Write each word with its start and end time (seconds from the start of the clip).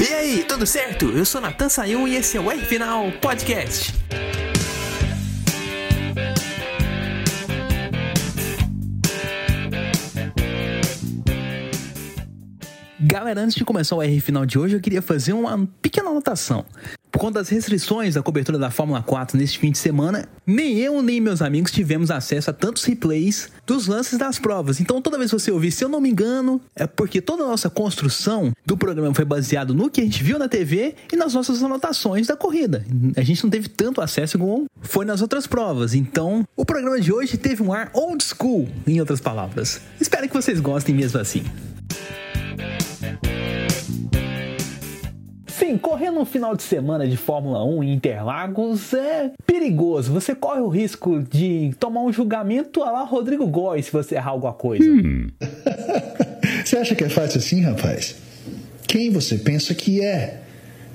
E 0.00 0.14
aí, 0.14 0.44
tudo 0.48 0.64
certo? 0.64 1.10
Eu 1.10 1.26
sou 1.26 1.42
Natan 1.42 1.68
Sayun 1.68 2.08
e 2.08 2.16
esse 2.16 2.34
é 2.34 2.40
o 2.40 2.50
R 2.50 2.64
Final 2.64 3.12
Podcast. 3.20 3.92
Galera, 12.98 13.42
antes 13.42 13.54
de 13.54 13.62
começar 13.62 13.94
o 13.96 14.02
R 14.02 14.20
final 14.20 14.46
de 14.46 14.58
hoje, 14.58 14.74
eu 14.76 14.80
queria 14.80 15.02
fazer 15.02 15.34
uma 15.34 15.68
pequena 15.82 16.08
anotação. 16.08 16.64
Conta 17.20 17.40
das 17.40 17.50
restrições 17.50 18.14
da 18.14 18.22
cobertura 18.22 18.56
da 18.56 18.70
Fórmula 18.70 19.02
4 19.02 19.36
neste 19.36 19.58
fim 19.58 19.70
de 19.70 19.76
semana, 19.76 20.26
nem 20.46 20.78
eu 20.78 21.02
nem 21.02 21.20
meus 21.20 21.42
amigos 21.42 21.70
tivemos 21.70 22.10
acesso 22.10 22.48
a 22.48 22.52
tantos 22.54 22.82
replays 22.84 23.50
dos 23.66 23.86
lances 23.86 24.18
das 24.18 24.38
provas. 24.38 24.80
Então, 24.80 25.02
toda 25.02 25.18
vez 25.18 25.30
que 25.30 25.38
você 25.38 25.50
ouvir, 25.50 25.70
se 25.70 25.84
eu 25.84 25.88
não 25.90 26.00
me 26.00 26.08
engano, 26.08 26.58
é 26.74 26.86
porque 26.86 27.20
toda 27.20 27.44
a 27.44 27.46
nossa 27.46 27.68
construção 27.68 28.52
do 28.64 28.74
programa 28.74 29.14
foi 29.14 29.26
baseado 29.26 29.74
no 29.74 29.90
que 29.90 30.00
a 30.00 30.04
gente 30.04 30.24
viu 30.24 30.38
na 30.38 30.48
TV 30.48 30.94
e 31.12 31.16
nas 31.16 31.34
nossas 31.34 31.62
anotações 31.62 32.26
da 32.26 32.38
corrida. 32.38 32.86
A 33.14 33.22
gente 33.22 33.44
não 33.44 33.50
teve 33.50 33.68
tanto 33.68 34.00
acesso 34.00 34.38
como 34.38 34.64
foi 34.80 35.04
nas 35.04 35.20
outras 35.20 35.46
provas. 35.46 35.92
Então, 35.92 36.42
o 36.56 36.64
programa 36.64 36.98
de 36.98 37.12
hoje 37.12 37.36
teve 37.36 37.62
um 37.62 37.70
ar 37.70 37.90
old 37.92 38.24
school, 38.24 38.66
em 38.86 38.98
outras 38.98 39.20
palavras. 39.20 39.78
Espero 40.00 40.26
que 40.26 40.32
vocês 40.32 40.58
gostem 40.58 40.94
mesmo 40.94 41.20
assim. 41.20 41.44
Sim, 45.70 45.78
correr 45.78 46.10
no 46.10 46.24
final 46.24 46.56
de 46.56 46.64
semana 46.64 47.06
de 47.06 47.16
Fórmula 47.16 47.64
1 47.64 47.84
em 47.84 47.92
Interlagos 47.92 48.92
é 48.92 49.30
perigoso. 49.46 50.12
Você 50.12 50.34
corre 50.34 50.60
o 50.60 50.68
risco 50.68 51.22
de 51.22 51.70
tomar 51.78 52.02
um 52.02 52.12
julgamento 52.12 52.82
a 52.82 52.90
lá 52.90 53.04
Rodrigo 53.04 53.46
Góes 53.46 53.86
se 53.86 53.92
você 53.92 54.16
errar 54.16 54.32
alguma 54.32 54.52
coisa. 54.52 54.84
Hum. 54.84 55.28
você 56.64 56.76
acha 56.76 56.96
que 56.96 57.04
é 57.04 57.08
fácil 57.08 57.38
assim, 57.38 57.60
rapaz? 57.60 58.16
Quem 58.88 59.10
você 59.10 59.38
pensa 59.38 59.72
que 59.72 60.00
é? 60.04 60.42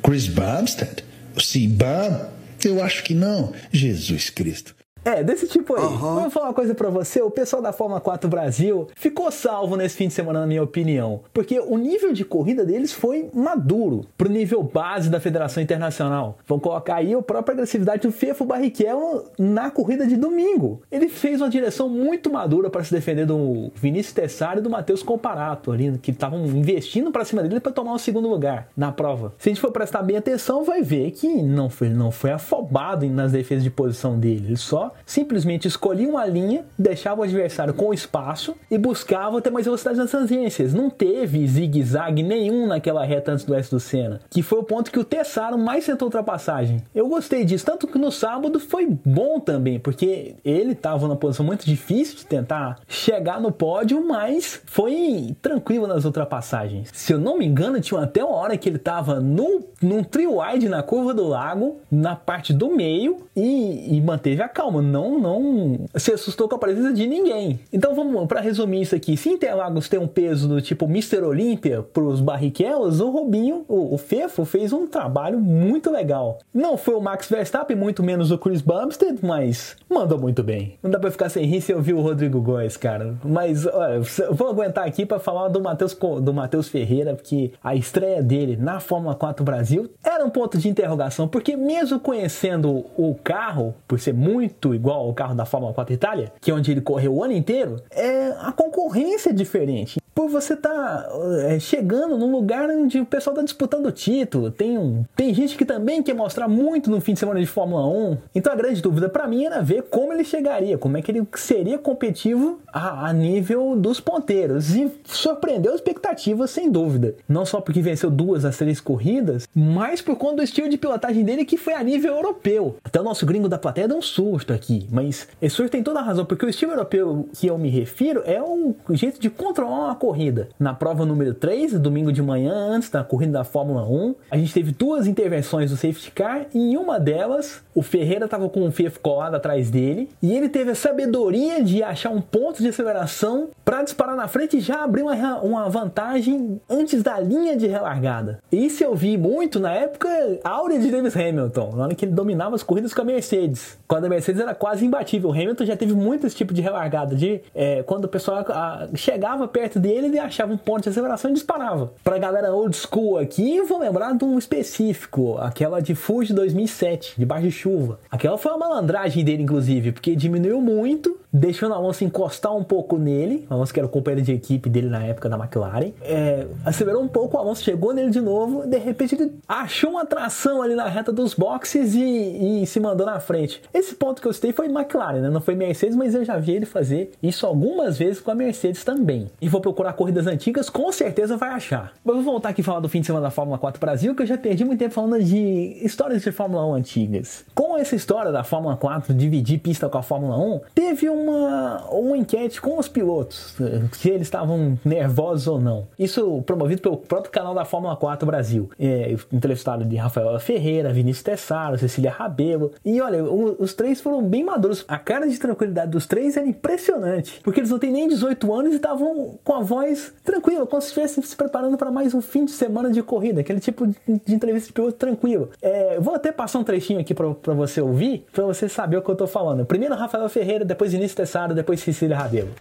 Chris 0.03 0.28
Bumstead? 0.28 1.06
O 1.38 1.42
C-Bum? 1.42 2.26
Eu 2.66 2.84
acho 2.84 3.02
que 3.03 3.14
não. 3.14 3.53
Jesus 3.72 4.30
Cristo. 4.30 4.76
É, 5.06 5.23
desse 5.23 5.48
tipo 5.48 5.75
aí. 5.75 5.84
Uhum. 5.84 5.98
Vou 5.98 6.30
falar 6.31 6.48
uma 6.48 6.53
coisa 6.53 6.73
para 6.73 6.89
você, 6.89 7.22
o 7.22 7.30
pessoal 7.30 7.61
da 7.61 7.72
Fórmula 7.72 8.02
4 8.02 8.28
Brasil 8.28 8.88
ficou 8.95 9.31
salvo 9.31 9.75
nesse 9.75 9.95
fim 9.95 10.08
de 10.08 10.16
semana, 10.16 10.39
na 10.39 10.47
minha 10.47 10.64
opinião, 10.64 11.22
porque 11.31 11.59
o 11.59 11.78
nível 11.78 12.12
de 12.12 12.25
corrida 12.25 12.66
deles 12.66 12.92
foi 12.92 13.30
maduro 13.31 14.06
pro 14.17 14.28
nível 14.28 14.64
base 14.64 15.08
da 15.08 15.20
Federação 15.20 15.62
Internacional. 15.62 16.39
Vão 16.47 16.59
colocar 16.59 16.95
aí 16.95 17.14
a 17.14 17.22
própria 17.22 17.53
agressividade 17.53 18.02
do 18.02 18.12
Fefo 18.12 18.45
Barrichello 18.45 19.25
na 19.38 19.70
corrida 19.70 20.08
de 20.08 20.17
domingo. 20.17 20.81
Ele 20.92 21.08
fez 21.08 21.40
uma 21.40 21.50
direção 21.50 21.88
muito 21.88 22.31
madura 22.31 22.72
para 22.72 22.84
se 22.84 22.92
defender 22.92 23.28
do 23.28 23.72
Vinícius 23.75 24.14
Tessari 24.14 24.59
e 24.59 24.64
do 24.64 24.72
Matheus 24.72 25.03
Comparato 25.03 25.72
ali, 25.72 26.00
que 26.00 26.09
estavam 26.09 26.44
investindo 26.47 27.12
para 27.12 27.23
cima 27.23 27.44
dele 27.44 27.59
para 27.59 27.72
tomar 27.72 27.94
o 27.94 28.00
segundo 28.00 28.28
lugar 28.28 28.69
na 28.75 28.92
prova. 28.92 29.34
Se 29.38 29.50
a 29.50 29.52
gente 29.52 29.62
for 29.62 29.72
prestar 29.72 30.02
bem 30.02 30.17
atenção, 30.17 30.64
vai 30.64 30.81
ver 30.81 31.12
que 31.12 31.28
não 31.28 31.69
foi, 31.69 31.90
não 31.90 32.09
foi 32.09 32.31
afobado 32.31 33.06
nas 33.08 33.31
defesas 33.31 33.64
de 33.64 33.69
posição 33.69 34.17
dele. 34.17 34.47
Ele 34.47 34.58
só 34.58 34.95
simplesmente 35.06 35.68
escolhia 35.68 36.10
uma 36.10 36.26
linha, 36.26 36.66
deixava 36.78 37.22
o 37.22 37.24
adversário 37.24 37.74
com 37.74 37.94
espaço 37.94 38.56
e 38.70 38.78
buscava 38.78 39.42
ter 39.42 39.50
mais 39.50 39.66
velocidade 39.66 39.98
nas 39.98 40.12
tangências. 40.12 40.74
Não 40.74 40.90
teve 40.90 41.46
zigue-zague 41.48 42.24
nenhum 42.24 42.68
naquela 42.68 43.06
reta 43.06 43.32
antes 43.32 43.46
do 43.46 43.54
S 43.54 43.70
do 43.70 43.80
Senna, 43.80 44.22
que 44.30 44.42
foi 44.42 44.60
o 44.60 44.64
ponto 44.64 44.92
que 44.92 45.00
o 45.00 45.04
Tessaro 45.04 45.58
mais 45.58 45.86
tentou 45.86 46.08
ultrapassagem. 46.08 46.78
Eu 46.94 47.08
gostei 47.08 47.44
disso, 47.44 47.66
tanto 47.66 47.88
que 47.88 47.98
no 47.98 48.12
sábado 48.12 48.60
foi 48.60 48.88
bom 49.06 49.40
também, 49.40 49.80
porque 49.80 50.36
ele 50.44 50.72
estava 50.72 51.08
numa 51.08 51.16
posição 51.16 51.46
muito 51.46 51.66
difícil 51.66 52.18
de 52.18 52.26
tentar 52.26 52.80
chegar 52.88 53.40
no 53.40 53.52
pódio, 53.52 54.06
mas 54.06 54.62
foi 54.66 55.36
tranquilo 55.42 55.88
nas 55.88 56.06
ultrapassagens. 56.06 56.90
Se 56.94 57.14
eu 57.14 57.20
não 57.20 57.38
me 57.38 57.46
engano, 57.46 57.80
tinha 57.80 58.02
até 58.02 58.24
uma 58.24 58.36
hora 58.36 58.58
que 58.58 58.70
ele 58.70 58.78
estava 58.78 59.20
num, 59.20 59.64
num 59.82 60.04
trio 60.04 60.40
wide 60.40 60.70
na 60.70 60.84
curva 60.84 61.14
do 61.14 61.28
lago, 61.28 61.78
na 61.92 62.16
parte 62.16 62.53
do 62.53 62.69
meio, 62.69 63.25
e, 63.36 63.96
e 63.96 64.02
manteve 64.02 64.42
a 64.42 64.48
calma 64.48 64.81
não, 64.85 65.19
não 65.19 65.85
se 65.96 66.13
assustou 66.13 66.47
com 66.47 66.56
a 66.56 66.59
presença 66.59 66.94
de 66.94 67.07
ninguém. 67.07 67.59
Então 67.72 67.96
vamos 67.96 68.28
para 68.28 68.41
resumir 68.41 68.81
isso 68.81 68.96
aqui. 68.96 69.18
Se 69.18 69.29
Interlagos 69.29 69.90
tem 69.90 70.00
um 70.00 70.07
peso 70.07 70.47
do 70.47 70.62
tipo 70.62 70.85
Mr. 70.85 71.22
Olímpia 71.22 71.81
para 71.81 72.03
os 72.03 72.22
Barrichellos, 72.22 73.00
o 73.00 73.09
Robinho, 73.09 73.66
o, 73.68 73.94
o, 73.94 73.97
Fefo, 73.97 74.45
fez 74.45 74.72
um 74.72 74.88
trabalho 74.88 75.40
muito 75.40 75.91
legal. 75.91 76.40
Não 76.53 76.78
foi 76.78 76.95
o 76.95 77.01
Max 77.01 77.28
Verstappen, 77.29 77.75
muito 77.75 78.03
menos 78.03 78.31
o 78.31 78.38
Chris 78.38 78.62
Bumstead, 78.62 79.19
mas 79.22 79.75
mandou 79.90 80.19
muito 80.19 80.44
bem. 80.44 80.78
Não 80.84 80.90
dá 80.91 81.00
para 81.00 81.12
ficar 81.12 81.29
sem 81.29 81.45
rir 81.45 81.62
se 81.62 81.72
eu 81.72 81.81
vi 81.81 81.94
o 81.94 82.01
Rodrigo 82.01 82.41
Góes, 82.41 82.78
cara. 82.78 83.16
Mas 83.24 83.66
olha, 83.66 84.01
vou 84.31 84.50
aguentar 84.50 84.85
aqui 84.85 85.06
para 85.06 85.19
falar 85.19 85.47
do 85.47 85.62
Matheus 85.62 85.97
do 86.22 86.34
Matheus 86.34 86.68
Ferreira, 86.68 87.16
porque 87.16 87.51
a 87.63 87.75
estreia 87.75 88.22
dele 88.22 88.56
na 88.56 88.79
Fórmula 88.79 89.16
4 89.16 89.44
Brasil 89.44 89.90
era 90.03 90.24
um 90.24 90.29
ponto 90.29 90.57
de 90.57 90.69
interrogação, 90.69 91.28
porque 91.28 91.56
mesmo 91.56 92.00
conhecendo 92.00 92.85
o 92.97 93.16
carro, 93.24 93.74
por 93.88 94.00
ser 94.00 94.13
muito 94.13 94.75
igual 94.75 95.02
ao 95.02 95.13
carro 95.13 95.36
da 95.36 95.46
Fórmula 95.46 95.74
4 95.74 95.94
Itália, 95.94 96.34
que 96.40 96.52
é 96.52 96.53
onde 96.53 96.72
ele 96.72 96.81
correu 96.81 97.16
o 97.16 97.24
ano 97.24 97.34
inteiro, 97.34 97.78
é, 97.90 98.30
a 98.40 98.52
concorrência 98.52 99.30
é 99.30 99.34
diferente 99.34 100.00
por 100.16 100.30
você 100.30 100.56
tá, 100.56 101.09
é, 101.42 101.59
chegando 101.59 102.18
num 102.18 102.31
lugar 102.31 102.70
onde 102.70 103.02
o 103.02 103.06
pessoal 103.06 103.34
está 103.34 103.44
disputando 103.44 103.88
o 103.88 103.92
título. 103.92 104.50
Tem, 104.50 104.78
um, 104.78 105.03
tem 105.14 105.34
gente 105.34 105.58
que 105.58 105.66
também 105.66 106.02
quer 106.02 106.14
mostrar 106.14 106.48
muito 106.48 106.90
no 106.90 107.02
fim 107.02 107.12
de 107.12 107.20
semana 107.20 107.42
de 107.42 107.46
Fórmula 107.46 107.86
1. 107.86 108.18
Então 108.34 108.54
a 108.54 108.56
grande 108.56 108.81
dúvida 108.81 109.09
para 109.09 109.28
mim 109.28 109.44
era 109.44 109.62
ver 109.62 109.84
como 109.84 110.14
ele 110.14 110.24
chegaria, 110.24 110.78
como 110.78 110.96
é 110.96 111.02
que 111.02 111.12
ele 111.12 111.28
seria 111.36 111.78
competitivo 111.78 112.62
a, 112.72 113.09
a 113.09 113.14
nível 113.14 113.75
dos 113.75 114.00
ponteiros. 114.00 114.74
E 114.74 114.90
surpreendeu 115.04 115.75
expectativas, 115.75 116.50
sem 116.50 116.72
dúvida. 116.72 117.16
Não 117.28 117.46
só 117.46 117.59
porque 117.59 117.81
venceu 117.81 118.09
duas 118.09 118.44
das 118.44 118.58
três 118.58 118.80
corridas, 118.80 119.46
mas 119.54 120.02
por 120.02 120.16
conta 120.16 120.38
do 120.38 120.44
estilo 120.44 120.70
de 120.70 120.78
pilotagem 120.78 121.25
dele 121.25 121.44
que 121.44 121.58
foi 121.58 121.74
a 121.74 121.84
nível 121.84 122.16
europeu. 122.16 122.78
Até 122.86 123.02
o 123.02 123.04
nosso 123.04 123.25
gringo 123.25 123.50
da 123.50 123.58
plateia 123.58 123.90
deu 123.90 123.98
um 123.98 124.02
susto 124.02 124.54
aqui, 124.54 124.88
mas 124.90 125.28
esse 125.42 125.58
susto 125.58 125.72
tem 125.72 125.84
toda 125.84 126.00
a 126.00 126.04
razão, 126.04 126.24
porque 126.24 126.46
o 126.46 126.50
estilo 126.50 126.72
europeu 126.72 127.28
que 127.34 127.48
eu 127.48 127.58
me 127.58 127.70
refiro 127.70 128.22
é 128.25 128.42
um 128.42 128.74
jeito 128.92 129.20
de 129.20 129.30
controlar 129.30 129.78
uma 129.78 129.96
corrida. 130.06 130.50
Na 130.60 130.72
prova 130.72 131.04
número 131.04 131.34
3, 131.34 131.80
domingo 131.80 132.12
de 132.12 132.22
manhã, 132.22 132.54
antes 132.54 132.92
da 132.92 133.04
corrida 133.04 133.40
da 133.40 133.44
Fórmula 133.44 133.84
1, 133.84 134.14
a 134.30 134.38
gente 134.38 134.54
teve 134.54 134.72
duas 134.72 135.08
intervenções 135.08 135.72
do 135.72 135.78
safety 135.78 136.12
car 136.12 136.46
e 136.54 136.60
em 136.60 136.78
uma 136.78 137.00
delas 137.00 137.64
o 137.74 137.82
Ferreira 137.82 138.26
estava 138.26 138.48
com 138.48 138.68
o 138.68 138.72
Fief 138.72 139.00
colado 139.00 139.34
atrás 139.34 139.72
dele 139.72 140.10
e 140.22 140.32
ele 140.36 140.48
teve 140.48 140.70
a 140.72 140.76
sabedoria 140.76 141.64
de 141.64 141.82
achar 141.82 142.12
um 142.12 142.22
ponto 142.22 142.62
de 142.62 142.70
aceleração 142.70 143.50
para 143.66 143.82
disparar 143.82 144.16
na 144.16 144.28
frente 144.28 144.58
e 144.58 144.62
já 144.62 144.84
abrir 144.84 145.02
uma, 145.02 145.40
uma 145.40 145.70
vantagem 145.70 146.62
antes 146.70 147.02
da 147.02 147.20
linha 147.20 147.58
de 147.58 147.66
relargada. 147.66 148.40
Isso 148.52 148.84
eu 148.84 148.94
vi 148.94 149.18
muito 149.18 149.60
na 149.60 149.74
época 149.74 150.08
áurea 150.44 150.78
de 150.78 150.92
Lewis 150.92 151.18
Hamilton, 151.18 151.76
na 151.76 151.84
hora 151.86 151.96
que 151.96 152.06
ele 152.06 152.12
dominava 152.12 152.56
as 152.56 152.62
corridas 152.62 152.94
com 152.94 153.02
a 153.02 153.06
Mercedes. 153.06 153.78
Quando 153.88 154.06
a 154.06 154.10
Mercedes 154.10 154.40
era 154.40 154.54
quase 154.54 154.86
imbatível. 154.86 155.32
O 155.32 155.34
Hamilton 155.34 155.66
já 155.66 155.76
teve 155.76 155.94
muito 155.94 156.28
esse 156.28 156.36
tipo 156.36 156.54
de 156.54 156.62
relargada, 156.62 157.16
de 157.16 157.42
é, 157.56 157.82
quando 157.84 158.06
o 158.06 158.08
pessoal 158.08 158.46
a, 158.50 158.88
chegava 158.94 159.48
perto 159.48 159.80
dele 159.80 159.94
ele, 159.95 160.19
achava 160.19 160.53
um 160.53 160.57
ponto 160.57 160.83
de 160.83 160.89
aceleração 160.89 161.31
e 161.31 161.33
disparava. 161.33 161.94
Pra 162.03 162.17
galera 162.17 162.53
old 162.53 162.75
school 162.75 163.17
aqui, 163.17 163.61
vou 163.61 163.79
lembrar 163.79 164.13
de 164.13 164.23
um 164.23 164.38
específico, 164.38 165.38
aquela 165.38 165.79
de 165.79 165.95
Fuji 165.95 166.33
2007, 166.33 167.13
debaixo 167.17 167.45
de 167.45 167.51
chuva. 167.51 168.00
Aquela 168.09 168.38
foi 168.38 168.51
uma 168.51 168.67
malandragem 168.67 169.23
dele, 169.23 169.44
inclusive, 169.44 169.91
porque 169.91 170.16
diminuiu 170.16 170.61
muito 170.61 171.15
deixando 171.35 171.72
o 171.72 171.75
Alonso 171.75 172.03
encostar 172.03 172.56
um 172.56 172.63
pouco 172.63 172.97
nele. 172.97 173.46
O 173.50 173.53
Alonso, 173.53 173.73
que 173.73 173.79
era 173.79 173.85
o 173.85 173.90
companheiro 173.90 174.25
de 174.25 174.31
equipe 174.31 174.69
dele 174.69 174.88
na 174.88 175.03
época 175.03 175.28
da 175.28 175.38
McLaren, 175.38 175.91
é, 176.01 176.47
acelerou 176.63 177.01
um 177.01 177.07
pouco. 177.07 177.35
O 177.35 177.40
Alonso 177.40 177.62
chegou 177.62 177.94
nele 177.94 178.09
de 178.09 178.22
novo. 178.22 178.66
De 178.66 178.78
repente, 178.78 179.16
ele 179.16 179.34
achou 179.47 179.91
uma 179.91 180.06
tração 180.06 180.62
ali 180.62 180.75
na 180.75 180.88
reta 180.88 181.12
dos 181.12 181.34
boxes 181.34 181.94
e, 181.94 182.62
e 182.62 182.66
se 182.66 182.79
mandou 182.79 183.06
na 183.06 183.19
frente. 183.19 183.62
Esse 183.74 183.95
ponto 183.95 184.22
que 184.22 184.28
eu 184.28 184.34
citei 184.34 184.53
foi 184.53 184.68
McLaren, 184.68 185.19
né? 185.19 185.29
não 185.29 185.41
foi 185.41 185.56
Mercedes, 185.56 185.95
mas 185.95 186.16
eu 186.16 186.24
já 186.24 186.38
vi 186.38 186.53
ele 186.53 186.66
fazer 186.66 187.12
isso 187.22 187.45
algumas 187.45 187.97
vezes 187.97 188.22
com 188.22 188.31
a 188.31 188.35
Mercedes 188.35 188.84
também. 188.84 189.29
E 189.41 189.50
vou 189.50 189.59
procurar 189.59 189.94
corridas 189.94 190.27
antigas, 190.27 190.69
com 190.69 190.89
certeza 190.92 191.36
vai 191.36 191.50
achar. 191.50 191.94
Mas 192.04 192.15
vou 192.15 192.24
voltar 192.24 192.50
aqui 192.50 192.63
falar 192.63 192.80
do 192.80 192.88
fim 192.88 193.01
de 193.01 193.07
semana 193.07 193.25
da 193.25 193.31
Fórmula 193.31 193.57
4 193.57 193.80
Brasil, 193.80 194.15
que 194.15 194.21
eu 194.21 194.27
já 194.27 194.38
perdi 194.38 194.63
muito 194.63 194.80
tempo 194.80 194.94
falando 194.94 195.21
de 195.21 195.38
histórias 195.83 196.21
de 196.21 196.31
Fórmula 196.31 196.65
1 196.68 196.74
antigas. 196.75 197.45
Com 197.54 197.77
essa 197.77 197.95
história 197.95 198.31
da 198.31 198.44
Fórmula 198.44 198.77
4 198.77 199.13
dividir 199.13 199.60
pista 199.60 199.89
com 199.89 199.98
a 199.98 200.04
Fórmula 200.04 200.38
1, 200.38 200.62
teve 200.74 201.10
um 201.10 201.25
uma, 201.31 201.86
uma 201.89 202.18
enquete 202.18 202.62
com 202.62 202.80
os 202.80 202.88
pilotos, 202.88 203.56
se 203.94 204.10
eles 204.10 204.24
estavam 204.24 204.77
nervosos 204.83 205.48
ou 205.48 205.60
não. 205.60 205.88
Isso 205.98 206.42
promovido 206.45 206.81
pelo 206.81 206.98
próprio 206.98 207.31
canal 207.31 207.54
da 207.54 207.66
Fórmula 207.66 207.95
4 207.95 208.25
Brasil. 208.25 208.69
É, 208.80 209.16
entrevistado 209.31 209.86
de 209.86 209.95
Rafael 209.95 210.39
Ferreira, 210.39 210.94
Vinícius 210.94 211.24
Tessaro, 211.24 211.77
Cecília 211.77 212.12
Rabelo. 212.12 212.72
E 212.83 213.01
olha, 213.01 213.24
os 213.24 213.74
três 213.74 214.01
foram 214.01 214.22
bem 214.24 214.44
maduros. 214.44 214.86
A 214.88 214.98
cara 214.98 215.27
de 215.27 215.38
tranquilidade 215.38 215.92
dos 215.92 216.06
três 216.06 216.38
era 216.38 216.48
impressionante. 216.48 217.39
Porque 217.44 217.60
eles 217.60 217.69
não 217.69 217.80
têm 217.80 217.92
nem 217.92 218.07
18 218.07 218.54
anos 218.54 218.74
e 218.74 218.75
estavam 218.75 219.39
com 219.44 219.54
a 219.54 219.62
voz 219.62 220.13
tranquila, 220.24 220.66
como 220.66 220.81
se 220.81 220.89
estivessem 220.89 221.24
se 221.24 221.36
preparando 221.36 221.77
para 221.77 221.92
mais 221.92 222.13
um 222.13 222.22
fim 222.22 222.45
de 222.45 222.51
semana 222.51 222.92
de 222.92 223.01
corrida. 223.01 223.42
Aquele 223.42 223.60
tipo 223.60 223.88
de, 223.88 223.95
de 224.25 224.36
entrevista 224.36 224.68
de 224.68 224.74
piloto 224.74 224.94
tranquilo. 224.94 225.50
É, 225.62 226.00
vou 226.00 226.16
até 226.16 226.31
passar 226.31 226.60
um 226.60 226.63
trechinho 226.63 227.00
aqui 227.00 227.13
para 227.13 227.54
você 227.54 227.81
ouvir, 227.81 228.25
para 228.31 228.45
você 228.45 228.68
saber 228.69 228.98
o 228.98 229.01
que 229.01 229.10
eu 229.10 229.16
tô 229.16 229.27
falando. 229.27 229.66
Primeiro 229.66 229.95
Rafael 229.95 230.27
Ferreira, 230.30 230.66
depois 230.66 230.92
Vinícius 230.92 231.14
Tessaro, 231.15 231.56
depois 231.56 231.79
Cecília 231.79 232.17
Rabelo. 232.17 232.53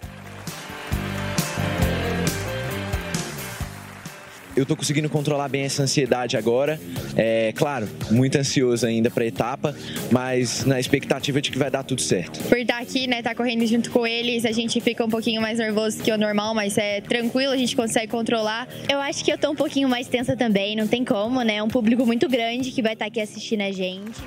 eu 4.57 4.65
tô 4.65 4.77
conseguindo 4.77 5.09
controlar 5.09 5.49
bem 5.49 5.65
essa 5.65 5.83
ansiedade 5.83 6.37
agora. 6.37 6.81
É 7.17 7.53
claro, 7.53 7.89
muito 8.11 8.37
ansioso 8.37 8.87
ainda 8.87 9.11
para 9.11 9.25
a 9.25 9.27
etapa, 9.27 9.75
mas 10.11 10.65
na 10.65 10.79
expectativa 10.79 11.41
de 11.41 11.51
que 11.51 11.59
vai 11.59 11.71
dar 11.71 11.83
tudo 11.83 12.01
certo. 12.01 12.39
Por 12.49 12.59
estar 12.59 12.81
aqui, 12.81 13.07
né, 13.07 13.23
tá 13.23 13.35
correndo 13.35 13.67
junto 13.67 13.91
com 13.91 14.07
eles, 14.07 14.45
a 14.45 14.53
gente 14.53 14.81
fica 14.81 15.05
um 15.05 15.09
pouquinho 15.09 15.41
mais 15.41 15.59
nervoso 15.59 16.03
que 16.03 16.13
o 16.13 16.19
normal, 16.19 16.55
mas 16.55 16.79
é 16.79 17.01
tranquilo, 17.01 17.53
a 17.53 17.57
gente 17.57 17.75
consegue 17.75 18.09
controlar. 18.09 18.69
Eu 18.89 19.01
acho 19.01 19.25
que 19.25 19.33
eu 19.33 19.39
tô 19.39 19.51
um 19.51 19.57
pouquinho 19.57 19.89
mais 19.89 20.07
tensa 20.07 20.37
também, 20.37 20.77
não 20.77 20.87
tem 20.87 21.05
como, 21.05 21.43
né? 21.43 21.57
É 21.57 21.63
um 21.63 21.69
público 21.69 22.07
muito 22.07 22.29
grande 22.29 22.71
que 22.71 22.83
vai 22.83 22.93
estar 22.93 23.07
tá 23.07 23.09
aqui 23.09 23.21
assistindo 23.21 23.63
a 23.63 23.73
gente. 23.73 24.21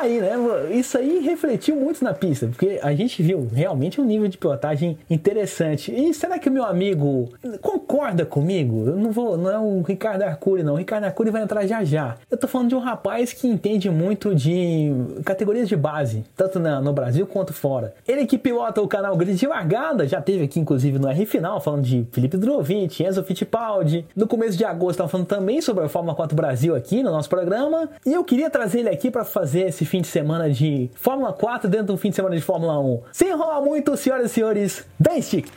Aí, 0.00 0.20
né? 0.20 0.32
Isso 0.70 0.98
aí 0.98 1.20
refletiu 1.20 1.76
muito 1.76 2.02
na 2.02 2.12
pista, 2.12 2.46
porque 2.46 2.78
a 2.82 2.92
gente 2.94 3.22
viu 3.22 3.48
realmente 3.52 4.00
um 4.00 4.04
nível 4.04 4.28
de 4.28 4.38
pilotagem 4.38 4.98
interessante. 5.08 5.92
E 5.94 6.12
será 6.14 6.38
que 6.38 6.48
o 6.48 6.52
meu 6.52 6.64
amigo 6.64 7.28
concorda 7.60 8.24
comigo? 8.24 8.86
Eu 8.86 8.96
não 8.96 9.12
vou, 9.12 9.36
não 9.36 9.50
é 9.50 9.58
o 9.58 9.82
Ricardo 9.82 10.22
Arcuri, 10.22 10.62
não. 10.62 10.74
O 10.74 10.76
Ricardo 10.76 11.04
Arcuri 11.04 11.30
vai 11.30 11.42
entrar 11.42 11.66
já 11.66 11.84
já. 11.84 12.16
Eu 12.30 12.36
tô 12.36 12.48
falando 12.48 12.68
de 12.68 12.74
um 12.74 12.80
rapaz 12.80 13.32
que 13.32 13.46
entende 13.46 13.90
muito 13.90 14.34
de 14.34 14.92
categorias 15.24 15.68
de 15.68 15.76
base, 15.76 16.24
tanto 16.36 16.58
no 16.58 16.92
Brasil 16.92 17.26
quanto 17.26 17.52
fora. 17.52 17.94
Ele 18.06 18.26
que 18.26 18.38
pilota 18.38 18.80
o 18.80 18.88
canal 18.88 19.16
Grid 19.16 19.36
de 19.36 19.46
Largada, 19.46 20.06
já 20.06 20.20
teve 20.20 20.44
aqui 20.44 20.60
inclusive 20.60 20.98
no 20.98 21.08
R 21.08 21.26
Final, 21.26 21.60
falando 21.60 21.82
de 21.82 22.06
Felipe 22.12 22.36
Drovic, 22.36 23.02
Enzo 23.02 23.22
Fittipaldi. 23.22 24.06
No 24.16 24.26
começo 24.26 24.56
de 24.56 24.64
agosto, 24.64 24.92
estava 24.92 25.08
falando 25.08 25.26
também 25.26 25.60
sobre 25.60 25.84
a 25.84 25.88
Fórmula 25.88 26.14
4 26.14 26.34
Brasil 26.34 26.74
aqui 26.74 27.02
no 27.02 27.10
nosso 27.10 27.28
programa. 27.28 27.88
E 28.04 28.12
eu 28.12 28.24
queria 28.24 28.50
trazer 28.50 28.80
ele 28.80 28.88
aqui 28.88 29.10
para 29.10 29.24
fazer 29.24 29.68
esse 29.68 29.84
fim 29.90 30.00
de 30.00 30.06
semana 30.06 30.48
de 30.48 30.88
Fórmula 30.94 31.32
4 31.32 31.68
dentro 31.68 31.88
do 31.88 31.96
fim 31.96 32.10
de 32.10 32.16
semana 32.16 32.36
de 32.36 32.40
Fórmula 32.40 32.78
1. 32.78 33.02
Sem 33.12 33.30
enrolar 33.30 33.60
muito, 33.60 33.96
senhoras 33.96 34.30
e 34.30 34.34
senhores, 34.34 34.86
Dan 34.98 35.20
Stick. 35.20 35.50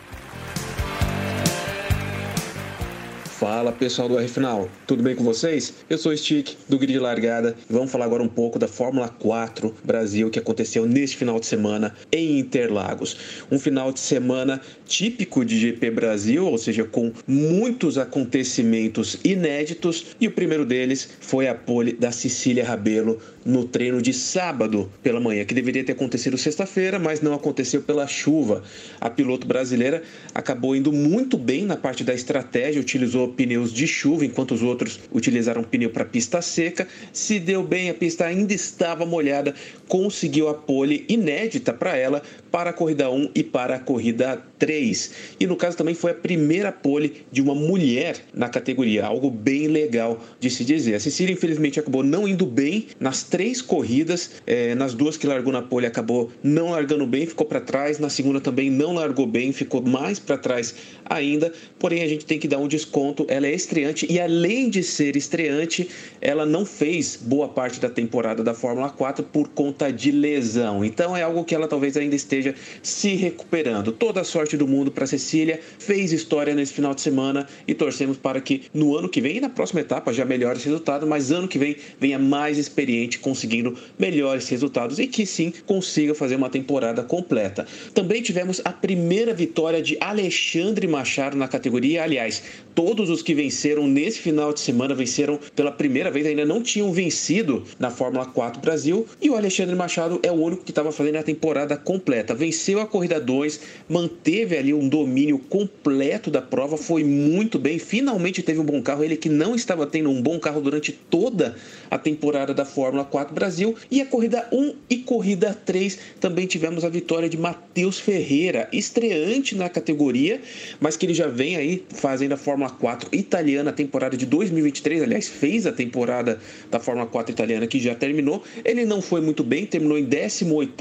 Fala 3.44 3.74
pessoal 3.74 4.08
do 4.08 4.18
R 4.18 4.28
Final, 4.28 4.70
tudo 4.88 5.04
bem 5.04 5.16
com 5.18 5.24
vocês? 5.24 5.74
Eu 5.90 5.98
sou 5.98 6.14
o 6.14 6.18
Stick 6.18 6.56
do 6.70 6.80
Grid 6.80 6.98
Largada 6.98 7.54
e 7.70 7.74
vamos 7.74 7.92
falar 7.92 8.06
agora 8.06 8.24
um 8.24 8.28
pouco 8.28 8.58
da 8.58 8.70
Fórmula 8.70 9.10
4 9.10 9.76
Brasil 9.84 10.30
que 10.30 10.40
aconteceu 10.40 10.86
neste 10.86 11.18
final 11.18 11.38
de 11.42 11.46
semana 11.46 11.94
em 12.10 12.40
Interlagos. 12.40 13.44
Um 13.52 13.60
final 13.60 13.92
de 13.92 14.00
semana 14.00 14.62
típico 14.86 15.44
de 15.44 15.60
GP 15.60 15.92
Brasil, 15.92 16.46
ou 16.46 16.58
seja, 16.58 16.86
com 16.86 17.12
muitos 17.28 17.98
acontecimentos 17.98 19.18
inéditos 19.26 20.16
e 20.22 20.28
o 20.28 20.32
primeiro 20.32 20.66
deles 20.66 21.10
foi 21.20 21.50
a 21.50 21.54
pole 21.54 21.92
da 21.92 22.14
Cecília 22.14 22.66
Rabelo 22.66 23.20
no 23.45 23.66
treino 23.66 24.01
de 24.01 24.13
sábado 24.13 24.92
pela 25.01 25.19
manhã, 25.19 25.45
que 25.45 25.54
deveria 25.54 25.84
ter 25.84 25.94
acontecido 25.94 26.38
sexta-feira, 26.38 27.00
mas 27.00 27.22
não 27.22 27.34
aconteceu 27.34 27.81
pela 27.81 28.07
chuva. 28.07 28.63
A 29.00 29.10
piloto 29.10 29.48
brasileira 29.48 30.04
acabou 30.34 30.75
indo 30.75 30.92
muito 30.92 31.38
bem 31.38 31.66
na 31.66 31.75
parte 31.75 32.04
da 32.04 32.13
estratégia, 32.13 32.81
utilizou 32.81 33.30
pneus 33.30 33.74
de 33.74 33.88
chuva, 33.88 34.25
enquanto 34.25 34.54
os 34.54 34.62
outros 34.62 35.00
utilizaram 35.12 35.63
pneu 35.63 35.90
para 35.90 36.06
pista 36.06 36.42
seca. 36.42 36.88
Se 37.12 37.40
deu 37.40 37.63
bem, 37.63 37.90
a 37.90 37.94
pista 37.94 38.25
ainda 38.25 38.54
estava 38.54 39.06
molhada, 39.06 39.54
conseguiu 39.88 40.50
a 40.50 40.54
pole 40.54 41.06
inédita 41.07 41.74
para 41.74 41.98
ela 41.98 42.22
para 42.51 42.69
a 42.69 42.74
corrida 42.74 43.10
1 43.10 43.31
e 43.34 43.44
para 43.44 43.75
a 43.75 43.80
corrida 43.80 44.42
3. 44.60 45.12
E 45.39 45.48
no 45.48 45.56
caso 45.56 45.75
também 45.75 45.96
foi 45.96 46.12
a 46.12 46.16
primeira 46.16 46.72
pole 46.72 47.25
de 47.31 47.42
uma 47.42 47.56
mulher 47.56 48.18
na 48.34 48.48
categoria, 48.48 49.06
algo 49.06 49.30
bem 49.30 49.68
legal 49.68 50.24
de 50.39 50.50
se 50.50 50.63
dizer. 50.63 50.96
A 50.96 51.00
Cecília, 51.00 51.34
infelizmente, 51.34 51.80
acabou 51.80 52.04
não 52.04 52.28
indo 52.28 52.46
bem 52.46 52.88
nas 53.00 53.24
três 53.34 53.64
corridas, 53.64 54.30
é, 54.46 54.76
nas 54.76 54.94
duas 54.94 55.18
que 55.18 55.26
largou 55.26 55.52
na 55.52 55.64
pole, 55.64 55.88
acabou 55.88 56.32
não 56.44 56.70
largando 56.70 57.08
bem, 57.08 57.26
ficou 57.26 57.48
para 57.48 57.60
trás. 57.60 57.98
Na 57.98 58.08
segunda 58.08 58.40
também 58.40 58.70
não 58.70 58.94
largou 58.94 59.26
bem, 59.26 59.52
ficou 59.52 59.82
mais 59.82 60.20
para 60.20 60.38
trás 60.38 60.76
ainda. 61.04 61.52
Porém, 61.80 62.04
a 62.04 62.08
gente 62.08 62.28
tem 62.28 62.38
que 62.38 62.48
dar 62.48 62.60
um 62.60 62.68
desconto. 62.68 63.26
Ela 63.28 63.48
é 63.48 63.56
estreante 63.56 64.06
e, 64.08 64.20
além 64.20 64.70
de 64.70 64.84
ser 64.84 65.16
estreante, 65.16 65.90
ela 66.22 66.46
não 66.46 66.64
fez 66.64 67.18
boa 67.20 67.50
parte 67.50 67.80
da 67.80 67.90
temporada 67.90 68.44
da 68.44 68.54
Fórmula 68.54 68.92
4 68.92 69.24
por 69.24 69.48
conta 69.48 69.92
de 69.92 70.12
lesão. 70.12 70.86
Então, 70.86 71.18
é 71.18 71.24
algo 71.24 71.44
que 71.44 71.56
ela 71.56 71.68
talvez 71.68 71.98
ainda 71.98 72.16
esteja 72.16 72.54
se 72.84 73.16
recuperando. 73.16 73.92
Toda 73.92 74.22
a 74.22 74.24
sorte 74.24 74.56
do 74.56 74.68
mundo 74.68 74.92
para 74.92 75.08
Cecília, 75.08 75.60
fez 75.80 76.14
história 76.14 76.54
nesse 76.54 76.74
final 76.74 76.94
de 76.94 77.02
semana 77.02 77.48
e 77.68 77.74
torcemos 77.74 78.16
para 78.16 78.40
que 78.40 78.66
no 78.72 78.96
ano 78.96 79.10
que 79.10 79.20
vem 79.20 79.38
e 79.38 79.42
na 79.42 79.50
próxima 79.50 79.82
etapa 79.82 80.14
já 80.14 80.24
melhore 80.24 80.60
esse 80.60 80.68
resultado, 80.68 81.08
mas 81.08 81.32
ano 81.32 81.48
que 81.48 81.58
vem 81.58 81.76
venha 82.00 82.20
mais 82.20 82.60
experiente 82.60 83.23
conseguindo 83.24 83.75
melhores 83.98 84.48
resultados 84.50 85.00
e 85.00 85.08
que 85.08 85.25
sim 85.25 85.52
consiga 85.66 86.14
fazer 86.14 86.36
uma 86.36 86.50
temporada 86.50 87.02
completa. 87.02 87.66
Também 87.94 88.22
tivemos 88.22 88.62
a 88.64 88.72
primeira 88.72 89.34
vitória 89.34 89.81
de 89.81 89.98
Alexandre 90.00 90.88
Machado 90.88 91.38
na 91.38 91.48
categoria. 91.48 92.04
Aliás, 92.04 92.44
todos 92.75 93.10
os 93.10 93.22
que 93.22 93.34
venceram 93.34 93.88
nesse 93.88 94.20
final 94.20 94.54
de 94.54 94.60
semana 94.60 94.94
venceram 94.94 95.40
pela 95.56 95.72
primeira 95.72 96.12
vez, 96.12 96.25
ainda 96.25 96.46
não 96.46 96.62
tinham 96.62 96.92
vencido 96.92 97.64
na 97.80 97.90
Fórmula 97.90 98.25
4 98.25 98.62
Brasil. 98.62 99.08
E 99.22 99.30
o 99.30 99.36
Alexandre 99.36 99.75
Machado 99.75 100.20
é 100.22 100.31
o 100.31 100.36
único 100.36 100.64
que 100.64 100.72
estava 100.72 100.92
fazendo 100.92 101.18
a 101.18 101.24
temporada 101.24 101.78
completa. 101.78 102.36
Venceu 102.36 102.80
a 102.80 102.86
corrida 102.86 103.20
2, 103.20 103.60
manteve 103.88 104.58
ali 104.58 104.74
um 104.74 104.88
domínio 104.88 105.40
completo 105.40 106.30
da 106.30 106.42
prova, 106.42 106.78
foi 106.78 107.04
muito 107.04 107.58
bem. 107.58 107.80
Finalmente 107.80 108.44
teve 108.44 108.60
um 108.60 108.66
bom 108.66 108.81
carro. 108.81 109.04
Ele 109.04 109.16
que 109.16 109.30
não 109.30 109.56
estava 109.56 109.88
tendo 109.88 110.10
um 110.10 110.22
bom 110.22 110.40
carro 110.40 110.62
durante 110.62 110.92
toda 110.92 111.56
a 111.90 111.98
temporada 111.98 112.54
da 112.54 112.66
Fórmula 112.66 113.06
4 113.13 113.31
Brasil. 113.31 113.75
E 113.92 114.01
a 114.01 114.07
corrida 114.07 114.48
1 114.51 114.74
e 114.89 114.98
corrida 114.98 115.54
3 115.54 116.00
também 116.19 116.48
tivemos 116.48 116.83
a 116.83 116.89
vitória 116.89 117.30
de 117.30 117.38
Matheus 117.38 118.00
Ferreira, 118.00 118.68
estreante 118.74 119.56
na 119.56 119.69
categoria, 119.69 120.42
mas 120.80 120.98
que 120.98 121.06
ele 121.06 121.13
já 121.13 121.27
vem 121.27 121.56
aí 121.56 121.83
fazendo 121.89 122.31
a 122.31 122.38
Fórmula 122.38 122.71
4 122.71 123.10
italiana, 123.12 123.71
temporada 123.71 124.18
de 124.18 124.25
2023. 124.25 125.04
Aliás, 125.04 125.27
fez 125.27 125.68
a 125.68 125.71
temporada 125.71 126.39
da 126.71 126.80
Fórmula 126.80 127.06
4 127.06 127.31
italiana 127.31 127.68
que 127.68 127.80
já 127.80 127.94
terminou. 127.94 128.44
Ele 128.65 128.83
não 128.83 129.00
foi 129.00 129.21
muito 129.21 129.44
bem, 129.44 129.68
terminou 129.68 130.00
em 130.00 130.06
18 130.06 130.74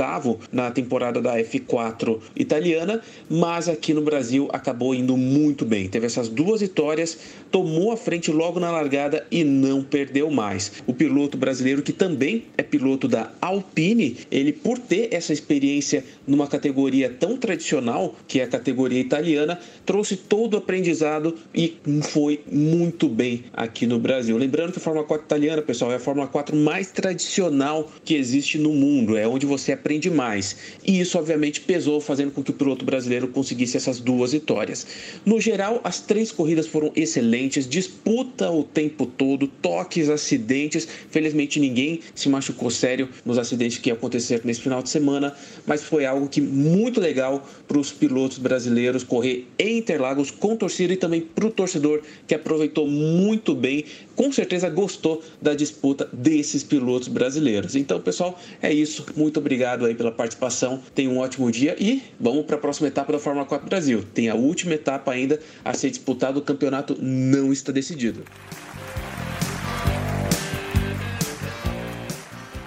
na 0.50 0.70
temporada 0.70 1.20
da 1.20 1.36
F4 1.36 2.18
italiana, 2.34 3.02
mas 3.28 3.68
aqui 3.68 3.92
no 3.92 4.00
Brasil 4.00 4.48
acabou 4.54 4.94
indo 4.94 5.18
muito 5.18 5.66
bem. 5.66 5.86
Teve 5.86 6.06
essas 6.06 6.30
duas 6.30 6.62
vitórias, 6.62 7.18
tomou 7.52 7.92
a 7.92 7.96
frente 7.96 8.32
logo 8.32 8.58
na 8.58 8.70
largada 8.70 9.24
e 9.30 9.44
não 9.44 9.84
perdeu 9.84 10.30
mais. 10.30 10.72
O 10.86 10.94
piloto 10.94 11.36
brasileiro 11.36 11.82
que 11.82 11.92
também 11.92 12.46
é 12.56 12.62
piloto 12.62 13.06
da 13.06 13.30
Alpine, 13.40 14.16
ele 14.30 14.52
por 14.52 14.78
ter 14.78 15.08
essa 15.12 15.32
experiência 15.32 16.04
numa 16.26 16.46
categoria 16.46 17.10
tão 17.10 17.36
tradicional, 17.36 18.16
que 18.26 18.40
é 18.40 18.44
a 18.44 18.48
categoria 18.48 19.00
italiana, 19.00 19.58
trouxe 19.84 20.16
todo 20.16 20.54
o 20.54 20.56
aprendizado 20.56 21.36
e 21.54 21.76
foi 22.02 22.40
muito 22.50 23.08
bem 23.08 23.44
aqui 23.52 23.86
no 23.86 23.98
Brasil. 23.98 24.36
Lembrando 24.36 24.72
que 24.72 24.78
a 24.78 24.82
Fórmula 24.82 25.06
4 25.06 25.26
italiana, 25.26 25.62
pessoal, 25.62 25.92
é 25.92 25.96
a 25.96 26.00
Fórmula 26.00 26.26
4 26.26 26.56
mais 26.56 26.90
tradicional 26.90 27.90
que 28.04 28.14
existe 28.14 28.56
no 28.58 28.72
mundo, 28.72 29.16
é 29.16 29.28
onde 29.28 29.44
você 29.44 29.72
aprende 29.72 30.10
mais. 30.10 30.56
E 30.84 31.00
isso 31.00 31.18
obviamente 31.18 31.60
pesou 31.60 32.00
fazendo 32.00 32.30
com 32.30 32.42
que 32.42 32.50
o 32.50 32.54
piloto 32.54 32.84
brasileiro 32.84 33.28
conseguisse 33.28 33.76
essas 33.76 34.00
duas 34.00 34.32
vitórias. 34.32 34.86
No 35.26 35.40
geral, 35.40 35.80
as 35.84 36.00
três 36.00 36.32
corridas 36.32 36.66
foram 36.66 36.90
excelentes, 36.96 37.41
disputa 37.48 38.50
o 38.50 38.64
tempo 38.64 39.06
todo, 39.06 39.46
toques, 39.46 40.08
acidentes. 40.08 40.86
Felizmente 41.10 41.58
ninguém 41.60 42.00
se 42.14 42.28
machucou 42.28 42.70
sério 42.70 43.08
nos 43.24 43.38
acidentes 43.38 43.78
que 43.78 43.90
aconteceram 43.90 44.42
nesse 44.44 44.60
final 44.60 44.82
de 44.82 44.88
semana, 44.88 45.34
mas 45.66 45.82
foi 45.82 46.04
algo 46.04 46.28
que 46.28 46.40
muito 46.40 47.00
legal 47.00 47.48
para 47.66 47.78
os 47.78 47.92
pilotos 47.92 48.38
brasileiros 48.38 49.04
correr 49.04 49.46
em 49.58 49.78
Interlagos 49.78 50.30
com 50.30 50.56
torcida 50.56 50.92
e 50.92 50.96
também 50.96 51.20
para 51.20 51.46
o 51.46 51.50
torcedor 51.50 52.02
que 52.26 52.34
aproveitou 52.34 52.86
muito 52.86 53.54
bem, 53.54 53.84
com 54.14 54.30
certeza 54.32 54.68
gostou 54.68 55.22
da 55.40 55.54
disputa 55.54 56.08
desses 56.12 56.62
pilotos 56.62 57.08
brasileiros. 57.08 57.74
Então, 57.76 58.00
pessoal, 58.00 58.38
é 58.60 58.72
isso. 58.72 59.06
Muito 59.16 59.38
obrigado 59.38 59.84
aí 59.84 59.94
pela 59.94 60.12
participação. 60.12 60.80
Tenha 60.94 61.10
um 61.10 61.18
ótimo 61.18 61.50
dia 61.50 61.76
e 61.78 62.02
vamos 62.18 62.44
para 62.44 62.56
a 62.56 62.58
próxima 62.58 62.88
etapa 62.88 63.12
da 63.12 63.18
Fórmula 63.18 63.46
4 63.46 63.68
Brasil. 63.68 64.04
Tem 64.14 64.28
a 64.28 64.34
última 64.34 64.74
etapa 64.74 65.12
ainda 65.12 65.40
a 65.64 65.74
ser 65.74 65.90
disputada, 65.90 66.38
o 66.38 66.42
campeonato 66.42 66.96
não 67.00 67.52
está 67.52 67.72
decidido. 67.72 68.22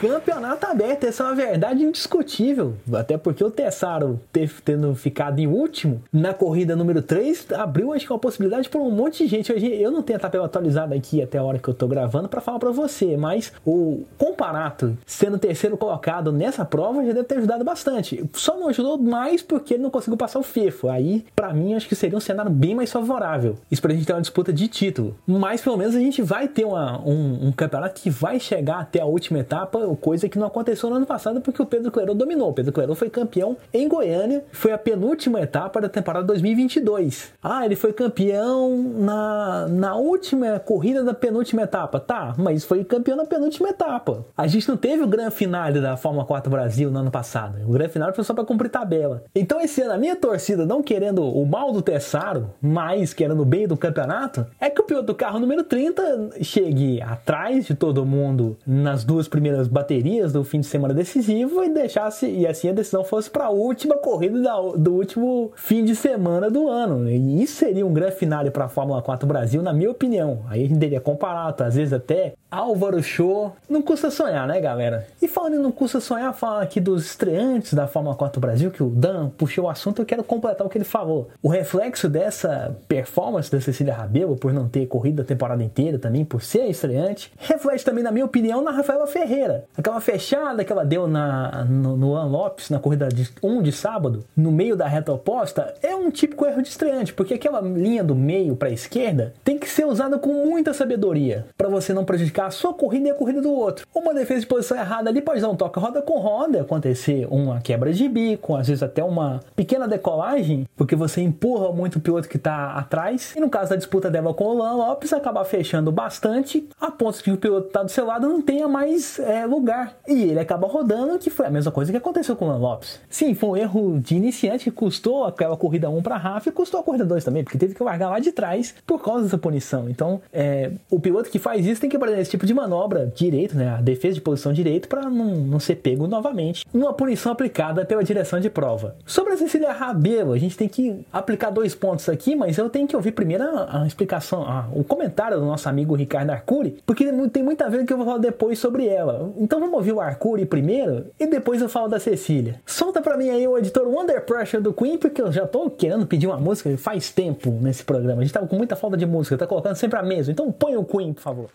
Campeonato 0.07 0.65
aberto, 0.67 1.05
essa 1.05 1.24
é 1.24 1.25
uma 1.27 1.35
verdade 1.35 1.83
indiscutível. 1.83 2.75
Até 2.93 3.17
porque 3.17 3.43
o 3.43 3.51
Tessaro 3.51 4.19
tendo 4.63 4.93
ficado 4.95 5.39
em 5.39 5.47
último 5.47 6.01
na 6.12 6.33
corrida 6.33 6.75
número 6.75 7.01
3 7.01 7.51
abriu 7.53 7.93
acho 7.93 8.05
que 8.05 8.13
uma 8.13 8.19
possibilidade 8.19 8.69
para 8.69 8.79
um 8.79 8.91
monte 8.91 9.24
de 9.24 9.29
gente. 9.29 9.51
Eu 9.51 9.91
não 9.91 10.01
tenho 10.01 10.17
a 10.17 10.19
tabela 10.19 10.45
atualizada 10.45 10.95
aqui 10.95 11.21
até 11.21 11.38
a 11.38 11.43
hora 11.43 11.59
que 11.59 11.67
eu 11.67 11.74
tô 11.74 11.88
gravando 11.88 12.29
para 12.29 12.41
falar 12.41 12.59
para 12.59 12.71
você, 12.71 13.17
mas 13.17 13.51
o 13.65 14.03
Comparato 14.17 14.97
sendo 15.05 15.38
terceiro 15.38 15.77
colocado 15.77 16.31
nessa 16.31 16.65
prova 16.65 17.05
já 17.05 17.13
deve 17.13 17.24
ter 17.24 17.38
ajudado 17.38 17.63
bastante. 17.63 18.24
Só 18.33 18.57
não 18.57 18.69
ajudou 18.69 18.97
mais 18.97 19.41
porque 19.41 19.74
ele 19.75 19.83
não 19.83 19.89
conseguiu 19.89 20.17
passar 20.17 20.39
o 20.39 20.43
FIFO. 20.43 20.89
Aí, 20.89 21.25
para 21.35 21.53
mim, 21.53 21.74
acho 21.74 21.88
que 21.88 21.95
seria 21.95 22.17
um 22.17 22.21
cenário 22.21 22.51
bem 22.51 22.75
mais 22.75 22.91
favorável. 22.91 23.57
Isso 23.69 23.81
pra 23.81 23.93
gente 23.93 24.05
ter 24.05 24.13
uma 24.13 24.21
disputa 24.21 24.51
de 24.51 24.67
título. 24.67 25.15
Mas 25.25 25.62
pelo 25.62 25.77
menos 25.77 25.95
a 25.95 26.00
gente 26.00 26.21
vai 26.21 26.47
ter 26.47 26.65
uma, 26.65 27.01
um, 27.01 27.47
um 27.47 27.51
campeonato 27.51 28.01
que 28.01 28.09
vai 28.09 28.39
chegar 28.39 28.79
até 28.79 29.01
a 29.01 29.05
última 29.05 29.39
etapa 29.39 29.79
coisa 29.96 30.30
que 30.30 30.38
não 30.38 30.48
aconteceu 30.48 30.90
no 30.90 30.98
ano 30.98 31.06
passado 31.06 31.42
porque 31.42 31.62
o 31.62 31.66
Pedro 31.66 31.92
Coelho 31.92 32.14
dominou. 32.14 32.50
O 32.50 32.54
Pedro 32.54 32.72
Coelho 32.72 32.96
foi 32.96 33.10
campeão 33.10 33.58
em 33.74 33.88
Goiânia, 33.88 34.44
foi 34.52 34.72
a 34.72 34.78
penúltima 34.78 35.42
etapa 35.42 35.82
da 35.82 35.90
temporada 35.90 36.25
2022. 36.25 37.34
Ah, 37.42 37.66
ele 37.66 37.75
foi 37.75 37.94
campeão 37.94 38.78
na, 38.98 39.68
na 39.68 39.96
última 39.96 40.60
corrida 40.60 41.04
da 41.04 41.14
penúltima 41.14 41.64
etapa. 41.64 42.00
Tá, 42.00 42.34
mas 42.38 42.64
foi 42.64 42.84
campeão 42.84 43.18
na 43.18 43.25
penúltima 43.25 43.70
etapa. 43.70 44.25
A 44.36 44.48
gente 44.48 44.68
não 44.68 44.78
teve 44.78 45.04
o 45.04 45.08
grande 45.08 45.36
finale 45.36 45.80
da 45.80 45.98
Fórmula 45.98 46.25
4 46.25 46.50
Brasil 46.50 46.92
no 46.92 47.00
ano 47.00 47.12
passado. 47.12 47.58
O 47.68 47.72
grande 47.72 47.94
final 47.94 48.14
foi 48.14 48.24
só 48.24 48.34
para 48.34 48.44
cumprir 48.44 48.70
tabela. 48.70 49.24
Então 49.34 49.60
esse 49.62 49.82
ano 49.82 49.94
a 49.94 49.98
minha 49.98 50.16
torcida 50.16 50.66
não 50.66 50.82
querendo 50.82 51.24
o 51.24 51.46
mal 51.46 51.72
do 51.72 51.82
Tessaro, 51.82 52.50
mas 52.62 53.14
querendo 53.14 53.42
o 53.42 53.46
bem 53.46 53.68
do 53.68 53.78
campeonato, 53.78 54.46
é 54.60 54.70
que 54.70 54.82
o 54.82 54.84
piloto 54.84 55.08
do 55.08 55.16
carro 55.16 55.40
número 55.40 55.64
30 55.64 56.32
chegue 56.42 57.02
atrás 57.02 57.66
de 57.66 57.75
todo 57.75 58.06
mundo 58.06 58.58
nas 58.66 59.04
duas 59.04 59.28
primeiras 59.28 59.68
baterias 59.86 60.34
do 60.34 60.44
fim 60.44 60.60
de 60.60 60.65
semana 60.65 60.96
decisivo 60.96 61.63
e 61.63 61.70
deixasse 61.70 62.25
e 62.25 62.48
assim 62.48 62.70
a 62.70 62.74
decisão 62.74 63.04
fosse 63.04 63.30
para 63.30 63.46
a 63.46 63.50
última 63.51 63.96
corrida 63.96 64.42
da, 64.42 64.60
do 64.75 64.94
último 64.96 65.51
fim 65.56 65.86
de 65.86 65.96
semana 65.96 66.50
do 66.50 66.68
ano. 66.68 67.08
E 67.08 67.44
isso 67.44 67.58
seria 67.58 67.86
um 67.86 67.94
grande 67.94 68.15
finale 68.15 68.50
para 68.50 68.65
a 68.65 68.70
Fórmula 68.70 69.01
4 69.01 69.27
Brasil, 69.27 69.62
na 69.62 69.72
minha 69.72 69.92
opinião. 69.92 70.39
Aí 70.50 70.63
a 70.63 70.68
gente 70.68 70.80
teria 70.80 71.00
comparado, 71.00 71.63
às 71.63 71.75
vezes 71.75 71.94
até 71.94 72.34
Álvaro 72.50 73.04
Show. 73.04 73.54
Não 73.70 73.82
custa 73.82 74.10
sonhar, 74.10 74.48
né, 74.48 74.60
galera? 74.60 75.08
E 75.22 75.27
falando 75.27 75.56
em 75.56 75.60
não 75.60 75.72
custa 75.72 76.00
sonhar, 76.00 76.34
falando 76.34 76.63
aqui 76.63 76.80
dos 76.80 77.06
estreantes 77.06 77.74
da 77.74 77.86
Fórmula 77.86 78.15
4 78.15 78.39
Brasil, 78.39 78.72
que 78.72 78.82
o 78.82 78.89
Dan 78.89 79.30
puxou 79.30 79.65
o 79.65 79.70
assunto, 79.70 80.01
eu 80.01 80.06
quero 80.06 80.24
completar 80.24 80.65
o 80.65 80.70
que 80.70 80.77
ele 80.77 80.86
falou. 80.86 81.30
O 81.44 81.50
reflexo 81.50 82.08
dessa 82.08 82.75
performance 82.88 83.51
da 83.51 83.60
Cecília 83.60 83.94
Rabelo, 83.94 84.36
por 84.38 84.54
não 84.54 84.68
ter 84.68 84.88
corrido 84.88 85.22
a 85.22 85.25
temporada 85.25 85.63
inteira 85.63 86.00
também, 86.00 86.24
por 86.24 86.42
ser 86.42 86.65
estreante, 86.68 87.32
reflete 87.38 87.84
também, 87.84 88.04
na 88.04 88.12
minha 88.12 88.25
opinião, 88.25 88.62
na 88.63 88.72
Rafaela 88.72 89.06
Ferreira. 89.06 89.64
Aquela 89.77 90.00
fechada 90.01 90.63
que 90.63 90.72
ela 90.72 90.86
deu 90.86 91.07
na, 91.07 91.65
no, 91.65 91.98
no 91.98 92.27
Lopes, 92.27 92.69
na 92.69 92.79
corrida 92.79 93.07
de 93.10 93.29
1 93.41 93.62
de 93.62 93.72
sábado, 93.72 94.24
no 94.36 94.51
meio 94.51 94.75
da 94.75 94.88
reta 94.88 95.12
oposta, 95.12 95.74
é 95.81 95.95
um 95.95 96.10
típico 96.10 96.45
erro 96.45 96.62
de 96.62 96.69
estreante, 96.69 97.13
porque 97.13 97.34
aquela 97.34 97.62
linha 97.62 98.03
do 98.03 98.15
meio 98.15 98.55
para 98.55 98.69
a 98.69 98.72
esquerda 98.72 99.34
tem 99.43 99.57
que 99.57 99.69
ser 99.69 99.86
usada 99.86 100.17
com 100.17 100.45
muita 100.45 100.74
sabedoria, 100.74 101.45
para 101.57 101.69
você 101.69 101.93
não 101.93 102.05
prejudicar 102.05 102.48
a 102.48 102.51
sua 102.51 102.74
corrida 102.74 103.07
e 103.07 103.12
a 103.12 103.15
corrida 103.15 103.41
do 103.41 103.51
outro. 103.51 103.86
Uma 103.93 104.13
defesa 104.13 104.41
de 104.41 104.48
posição 104.48 104.77
errada 104.77 105.10
ali 105.10 105.22
pode 105.22 105.41
dar 105.41 105.50
um 105.50 105.55
toque 105.55 105.79
roda 105.79 106.01
com 106.01 106.19
roda, 106.19 106.62
acontecer 106.62 107.27
uma 107.29 107.60
quebra 107.62 107.91
de 107.93 108.07
bico, 108.07 108.55
às 108.55 108.67
vezes 108.67 108.84
até 108.84 109.03
uma 109.03 109.41
pequena 109.55 109.88
decolagem, 109.88 110.67
porque 110.75 110.95
você 110.95 111.22
empurra 111.22 111.72
muito 111.72 111.98
o 111.98 112.01
piloto 112.01 112.27
que 112.27 112.38
está 112.38 112.74
atrás. 112.74 113.34
E 113.36 113.39
no 113.39 113.50
caso 113.50 113.69
da 113.69 113.75
disputa 113.75 114.10
dela 114.10 114.34
com 114.34 114.45
o 114.45 114.57
Lan 114.57 114.74
Lopes, 114.74 115.13
acabar 115.13 115.43
fechando 115.45 115.91
bastante, 115.91 116.67
a 116.79 116.91
ponto 116.91 117.17
de 117.17 117.24
que 117.24 117.31
o 117.31 117.38
piloto 117.38 117.67
está 117.67 117.84
do 117.84 117.89
seu 117.89 118.05
lado 118.05 118.27
não 118.27 118.41
tenha 118.41 118.67
mais 118.67 119.19
é, 119.19 119.48
lugar. 119.55 119.97
E 120.07 120.24
ele 120.24 120.39
acaba 120.39 120.67
rodando, 120.67 121.17
que 121.17 121.29
foi 121.29 121.45
a 121.45 121.50
mesma 121.50 121.71
coisa 121.71 121.91
que 121.91 121.97
aconteceu 121.97 122.35
com 122.35 122.47
o 122.47 122.57
Lopes. 122.57 123.00
Sim, 123.09 123.33
foi 123.33 123.50
um 123.50 123.57
erro 123.57 124.00
de 124.00 124.15
iniciante 124.15 124.65
que 124.65 124.71
custou 124.71 125.25
aquela 125.25 125.57
corrida 125.57 125.89
1 125.89 126.01
para 126.01 126.15
a 126.15 126.17
Rafa 126.17 126.50
e 126.50 126.51
custou 126.51 126.79
a 126.79 126.83
corrida 126.83 127.05
2 127.05 127.24
também, 127.24 127.43
porque 127.43 127.57
teve 127.57 127.74
que 127.74 127.83
largar 127.83 128.09
lá 128.09 128.19
de 128.19 128.31
trás 128.31 128.75
por 128.85 129.01
causa 129.03 129.24
dessa 129.24 129.38
punição. 129.38 129.89
Então, 129.89 130.21
é, 130.31 130.71
o 130.89 131.00
piloto 131.00 131.29
que 131.29 131.39
faz 131.39 131.65
isso 131.65 131.81
tem 131.81 131.89
que 131.89 131.95
aprender 131.95 132.19
esse 132.19 132.31
tipo 132.31 132.45
de 132.45 132.53
manobra 132.53 133.12
direito, 133.15 133.55
né? 133.55 133.69
A 133.69 133.81
defesa 133.81 134.15
de 134.15 134.21
posição 134.21 134.53
direito 134.53 134.88
para 134.88 135.09
não, 135.09 135.35
não 135.35 135.59
ser 135.59 135.75
pego 135.75 136.07
novamente 136.07 136.65
numa 136.74 136.93
punição 136.93 137.31
aplicada 137.31 137.85
pela 137.85 138.03
direção 138.03 138.39
de 138.39 138.50
prova. 138.50 138.95
Sobre 139.05 139.33
a 139.33 139.38
Cecília 139.38 139.71
Rabelo, 139.71 140.33
a 140.33 140.38
gente 140.38 140.57
tem 140.57 140.67
que 140.67 141.05
aplicar 141.12 141.50
dois 141.50 141.75
pontos 141.75 142.07
aqui, 142.09 142.35
mas 142.35 142.57
eu 142.57 142.69
tenho 142.69 142.88
que 142.88 142.95
ouvir 142.95 143.12
primeiro 143.12 143.43
a, 143.43 143.83
a 143.83 143.88
explicação, 143.88 144.43
a, 144.43 144.67
o 144.74 144.83
comentário 144.83 145.39
do 145.39 145.45
nosso 145.45 145.67
amigo 145.69 145.95
Ricardo 145.95 146.31
Arcuri, 146.31 146.77
porque 146.85 147.05
tem 147.31 147.43
muita 147.43 147.69
ver 147.69 147.85
que 147.85 147.93
eu 147.93 147.97
vou 147.97 148.05
falar 148.05 148.17
depois 148.19 148.59
sobre 148.59 148.88
ela. 148.88 149.31
Então 149.46 149.60
vamos 149.60 149.75
ouvir 149.75 149.92
o 149.92 150.02
Arcuri 150.02 150.44
primeiro 150.44 151.12
e 151.20 151.28
depois 151.28 151.62
eu 151.62 151.70
falo 151.70 151.88
da 151.88 152.00
Cecília. 152.00 152.60
Solta 152.66 153.00
para 153.00 153.16
mim 153.16 153.30
aí 153.30 153.48
o 153.48 153.56
editor 153.56 153.88
Wonder 153.88 154.25
Pressure 154.25 154.64
do 154.64 154.74
Queen, 154.74 154.98
porque 154.98 155.22
eu 155.22 155.32
já 155.32 155.46
tô 155.46 155.70
querendo 155.70 156.08
pedir 156.08 156.25
uma 156.25 156.40
música 156.40 156.75
faz 156.80 157.12
tempo 157.12 157.52
nesse 157.62 157.84
programa. 157.84 158.22
A 158.22 158.25
gente 158.25 158.34
tava 158.34 158.48
com 158.48 158.56
muita 158.56 158.75
falta 158.75 158.98
de 158.98 159.06
música, 159.06 159.38
tá 159.38 159.46
colocando 159.46 159.75
sempre 159.75 160.00
a 160.00 160.02
mesma. 160.02 160.32
Então 160.32 160.52
põe 160.52 160.75
o 160.75 160.84
Queen, 160.84 161.14
por 161.14 161.22
favor. 161.22 161.50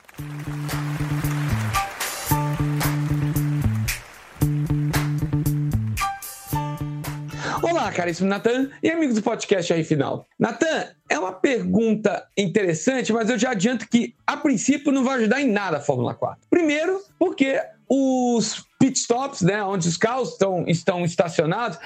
Olá, 7.61 7.91
caríssimo 7.91 8.29
Natan 8.29 8.71
e 8.81 8.89
amigos 8.89 9.17
do 9.17 9.23
podcast 9.23 9.73
aí 9.73 9.83
final. 9.83 10.29
Natan, 10.39 10.87
é 11.09 11.19
uma 11.19 11.33
pergunta 11.33 12.25
interessante, 12.39 13.13
mas 13.13 13.29
eu 13.29 13.37
já 13.37 13.51
adianto 13.51 13.89
que, 13.89 14.15
a 14.25 14.37
princípio, 14.37 14.93
não 14.93 15.03
vai 15.03 15.17
ajudar 15.17 15.41
em 15.41 15.51
nada 15.51 15.79
a 15.79 15.81
Fórmula 15.81 16.15
4. 16.15 16.47
Primeiro, 16.49 17.03
porque 17.19 17.61
os 17.91 18.70
pitstops, 18.81 19.43
né, 19.43 19.63
onde 19.63 19.87
os 19.87 19.99
carros 19.99 20.31
estão, 20.31 20.65
estão 20.67 21.05
estacionados, 21.05 21.79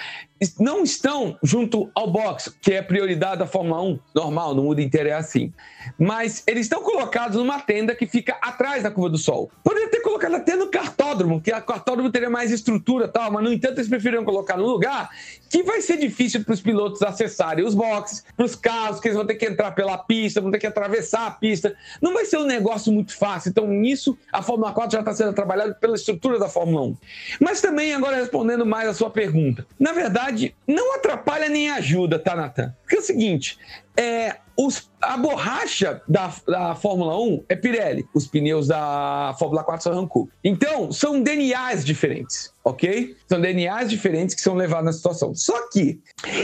não 0.61 0.85
estão 0.85 1.37
junto 1.43 1.91
ao 1.93 2.09
box, 2.09 2.55
que 2.63 2.73
é 2.73 2.83
prioridade 2.83 3.41
da 3.41 3.47
Fórmula 3.47 3.83
1, 3.83 3.99
normal, 4.15 4.55
no 4.55 4.63
mundo 4.63 4.81
inteiro 4.81 5.09
é 5.09 5.13
assim. 5.13 5.53
Mas 5.99 6.45
eles 6.47 6.67
estão 6.67 6.83
colocados 6.83 7.37
numa 7.37 7.59
tenda 7.61 7.95
que 7.95 8.07
fica 8.07 8.37
atrás 8.41 8.85
da 8.85 8.91
curva 8.91 9.11
do 9.11 9.19
sol. 9.19 9.51
Poderia 9.63 9.91
ter 9.91 10.01
colocado 10.01 10.37
até 10.37 10.55
no 10.55 10.69
cartódromo, 10.69 11.41
que 11.41 11.51
a 11.51 11.61
cartódromo 11.61 12.11
teria 12.11 12.31
mais 12.31 12.53
estrutura 12.53 13.09
tal, 13.09 13.31
mas 13.33 13.43
no 13.43 13.53
entanto 13.53 13.79
eles 13.79 13.89
preferiram 13.89 14.25
colocar 14.25 14.57
no 14.57 14.67
lugar 14.67 15.11
que 15.55 15.63
vai 15.63 15.81
ser 15.81 15.99
difícil 15.99 16.45
para 16.45 16.53
os 16.53 16.61
pilotos 16.61 17.01
acessarem 17.01 17.65
os 17.65 17.75
boxes, 17.75 18.25
para 18.37 18.45
os 18.45 18.57
carros, 18.57 18.99
que 18.99 19.07
eles 19.07 19.17
vão 19.17 19.25
ter 19.25 19.37
que 19.37 19.47
entrar 19.47 19.71
pela 19.71 19.97
pista, 19.97 20.41
vão 20.41 20.51
ter 20.51 20.59
que 20.59 20.67
atravessar 20.67 21.29
a 21.29 21.31
pista. 21.31 21.77
Não 22.03 22.13
vai 22.13 22.25
ser 22.25 22.39
um 22.39 22.45
negócio 22.45 22.93
muito 22.93 23.17
fácil. 23.17 23.51
Então, 23.51 23.67
nisso, 23.69 24.19
a 24.33 24.43
Fórmula 24.43 24.73
4 24.73 24.93
já 24.93 24.99
está 25.01 25.15
sendo 25.15 25.33
trabalhada 25.33 25.73
pela 25.75 25.95
estrutura 25.95 26.41
da 26.41 26.49
Fórmula 26.49 26.83
1. 26.83 26.84
Mas 27.41 27.61
também, 27.61 27.95
agora 27.95 28.17
respondendo 28.17 28.67
mais 28.67 28.89
a 28.89 28.95
sua 28.95 29.11
pergunta. 29.11 29.67
Na 29.79 29.93
verdade, 29.93 30.55
não 30.67 30.95
atrapalha 30.95 31.49
nem 31.49 31.71
ajuda, 31.71 32.19
tá, 32.19 32.35
Natan? 32.35 32.75
Porque 32.83 32.97
é 32.97 33.01
o 33.01 33.03
seguinte, 33.03 33.59
é, 33.97 34.37
os, 34.57 34.89
a 35.03 35.17
borracha 35.17 36.01
da, 36.09 36.33
da 36.47 36.75
Fórmula 36.75 37.19
1 37.21 37.45
é 37.49 37.57
Pirelli, 37.57 38.07
os 38.15 38.27
pneus 38.27 38.69
da 38.69 39.35
Fórmula 39.39 39.65
4 39.65 39.83
são 39.83 39.99
Hankook. 39.99 40.31
Então, 40.45 40.93
são 40.93 41.21
DNAs 41.21 41.85
diferentes, 41.85 42.53
ok? 42.63 43.17
São 43.29 43.41
DNAs 43.41 43.91
diferentes 43.91 44.35
que 44.35 44.41
são 44.41 44.55
levados 44.55 44.85
na 44.87 44.93
situação. 44.93 45.35
Só 45.35 45.69
que, 45.71 46.01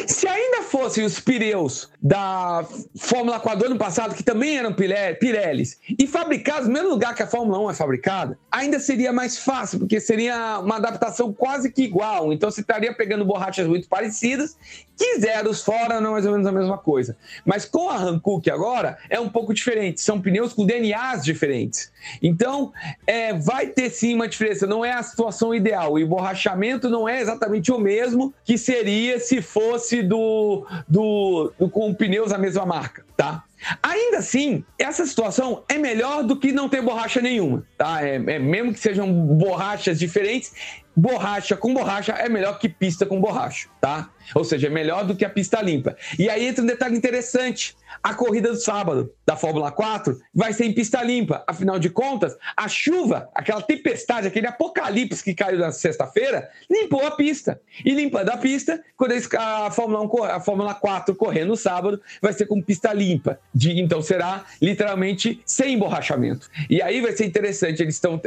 se 0.06 0.26
ainda 0.26 0.62
fossem 0.62 1.04
os 1.04 1.20
pneus 1.20 1.88
da 2.02 2.66
Fórmula 2.98 3.38
4 3.38 3.60
do 3.60 3.66
ano 3.66 3.78
passado, 3.78 4.14
que 4.14 4.24
também 4.24 4.58
eram 4.58 4.74
Pirellis, 4.74 5.78
e 5.96 6.06
fabricados 6.06 6.66
no 6.66 6.74
mesmo 6.74 6.90
lugar 6.90 7.14
que 7.14 7.22
a 7.22 7.28
Fórmula 7.28 7.60
1 7.60 7.70
é 7.70 7.74
fabricada, 7.74 8.38
ainda 8.50 8.80
seria 8.80 9.12
mais 9.12 9.38
fácil, 9.38 9.78
porque 9.78 10.00
seria 10.00 10.58
uma 10.58 10.76
adaptação 10.76 11.32
quase 11.32 11.70
que 11.70 11.82
igual. 11.82 12.32
Então, 12.32 12.50
você 12.50 12.60
estaria 12.60 12.92
pegando 12.92 13.24
borrachas 13.24 13.68
muito 13.68 13.88
parecidas, 13.88 14.56
que 14.96 15.18
zeros 15.20 15.62
fora 15.62 16.00
não 16.00 16.10
é 16.10 16.12
mais 16.14 16.26
ou 16.26 16.32
menos 16.32 16.46
a 16.46 16.52
mesma 16.52 16.76
coisa. 16.76 17.16
Mas 17.44 17.64
com 17.64 17.88
a 17.88 17.96
Hankook 17.96 18.50
agora 18.50 18.98
é 19.08 19.18
um 19.18 19.28
pouco 19.28 19.54
diferente. 19.54 20.00
São 20.00 20.20
pneus 20.20 20.52
com 20.52 20.66
DNAs 20.66 21.24
diferentes. 21.24 21.92
Então, 22.22 22.72
é, 23.06 23.32
vai 23.32 23.66
ter 23.66 23.90
sim 23.90 24.14
uma 24.14 24.28
diferença. 24.28 24.66
Não 24.66 24.84
é 24.84 24.92
a 24.92 25.02
situação 25.02 25.54
ideal. 25.54 25.92
O 25.92 25.98
emborrachamento 25.98 26.88
não 26.88 27.08
é 27.08 27.20
exatamente 27.20 27.72
o 27.72 27.78
mesmo 27.78 28.32
que 28.44 28.56
seria 28.56 29.18
se 29.18 29.42
fosse 29.42 30.02
do, 30.02 30.66
do, 30.88 31.52
do 31.58 31.68
com 31.68 31.92
pneus 31.94 32.30
da 32.30 32.38
mesma 32.38 32.64
marca, 32.66 33.04
tá? 33.16 33.44
Ainda 33.82 34.18
assim, 34.18 34.64
essa 34.78 35.04
situação 35.04 35.64
é 35.68 35.76
melhor 35.76 36.22
do 36.22 36.36
que 36.36 36.52
não 36.52 36.68
ter 36.68 36.82
borracha 36.82 37.20
nenhuma, 37.20 37.64
tá? 37.76 38.04
É, 38.06 38.14
é, 38.14 38.38
mesmo 38.38 38.72
que 38.72 38.80
sejam 38.80 39.12
borrachas 39.12 39.98
diferentes, 39.98 40.52
borracha 40.96 41.56
com 41.56 41.72
borracha 41.72 42.12
é 42.12 42.28
melhor 42.28 42.58
que 42.58 42.68
pista 42.68 43.06
com 43.06 43.20
borracha, 43.20 43.68
tá? 43.80 44.10
Ou 44.34 44.44
seja, 44.44 44.66
é 44.66 44.70
melhor 44.70 45.04
do 45.04 45.16
que 45.16 45.24
a 45.24 45.30
pista 45.30 45.60
limpa. 45.60 45.96
E 46.18 46.28
aí 46.28 46.46
entra 46.46 46.62
um 46.62 46.66
detalhe 46.66 46.96
interessante. 46.96 47.76
A 48.02 48.14
corrida 48.14 48.50
do 48.50 48.56
sábado 48.56 49.12
da 49.26 49.36
Fórmula 49.36 49.72
4 49.72 50.16
vai 50.32 50.52
ser 50.52 50.66
em 50.66 50.72
pista 50.72 51.02
limpa. 51.02 51.42
Afinal 51.46 51.78
de 51.78 51.90
contas, 51.90 52.36
a 52.56 52.68
chuva, 52.68 53.28
aquela 53.34 53.60
tempestade, 53.60 54.28
aquele 54.28 54.46
apocalipse 54.46 55.24
que 55.24 55.34
caiu 55.34 55.58
na 55.58 55.72
sexta-feira, 55.72 56.48
limpou 56.70 57.04
a 57.04 57.10
pista. 57.10 57.60
E 57.84 57.92
limpando 57.92 58.30
a 58.30 58.36
pista, 58.36 58.80
quando 58.96 59.12
a 59.36 59.70
Fórmula, 59.70 60.02
1, 60.02 60.24
a 60.24 60.40
Fórmula 60.40 60.74
4 60.74 61.14
correr 61.14 61.44
no 61.44 61.56
sábado, 61.56 62.00
vai 62.22 62.32
ser 62.32 62.46
com 62.46 62.62
pista 62.62 62.92
limpa. 62.92 63.40
De, 63.52 63.80
então 63.80 64.00
será 64.00 64.44
literalmente 64.62 65.40
sem 65.44 65.74
emborrachamento. 65.74 66.48
E 66.68 66.80
aí 66.80 67.00
vai 67.00 67.12
ser 67.12 67.24
interessante. 67.24 67.82
Eles 67.82 67.96
estão. 67.96 68.20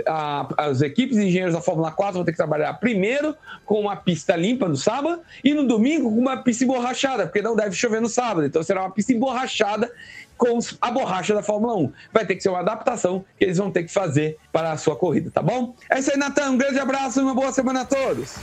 as 0.57 0.81
equipes 0.81 1.17
de 1.17 1.23
engenheiros 1.23 1.53
da 1.53 1.61
Fórmula 1.61 1.91
4 1.91 2.15
vão 2.15 2.25
ter 2.25 2.31
que 2.31 2.37
trabalhar 2.37 2.73
primeiro 2.73 3.35
com 3.65 3.79
uma 3.79 3.95
pista 3.95 4.35
limpa 4.35 4.67
no 4.67 4.75
sábado 4.75 5.21
e 5.43 5.53
no 5.53 5.65
domingo 5.65 6.09
com 6.09 6.19
uma 6.19 6.37
pista 6.37 6.65
emborrachada, 6.65 7.25
porque 7.25 7.41
não 7.41 7.55
deve 7.55 7.75
chover 7.75 8.01
no 8.01 8.09
sábado. 8.09 8.45
Então 8.45 8.61
será 8.63 8.81
uma 8.81 8.91
pista 8.91 9.13
emborrachada 9.13 9.91
com 10.37 10.59
a 10.81 10.91
borracha 10.91 11.33
da 11.33 11.41
Fórmula 11.41 11.77
1. 11.77 11.91
Vai 12.11 12.25
ter 12.25 12.35
que 12.35 12.43
ser 12.43 12.49
uma 12.49 12.59
adaptação 12.59 13.23
que 13.37 13.45
eles 13.45 13.57
vão 13.57 13.71
ter 13.71 13.83
que 13.83 13.93
fazer 13.93 14.37
para 14.51 14.71
a 14.71 14.77
sua 14.77 14.95
corrida, 14.95 15.31
tá 15.31 15.41
bom? 15.41 15.73
É 15.89 15.99
isso 15.99 16.11
aí, 16.11 16.17
Natan. 16.17 16.51
Um 16.51 16.57
grande 16.57 16.79
abraço 16.79 17.19
e 17.19 17.23
uma 17.23 17.33
boa 17.33 17.51
semana 17.51 17.81
a 17.81 17.85
todos. 17.85 18.35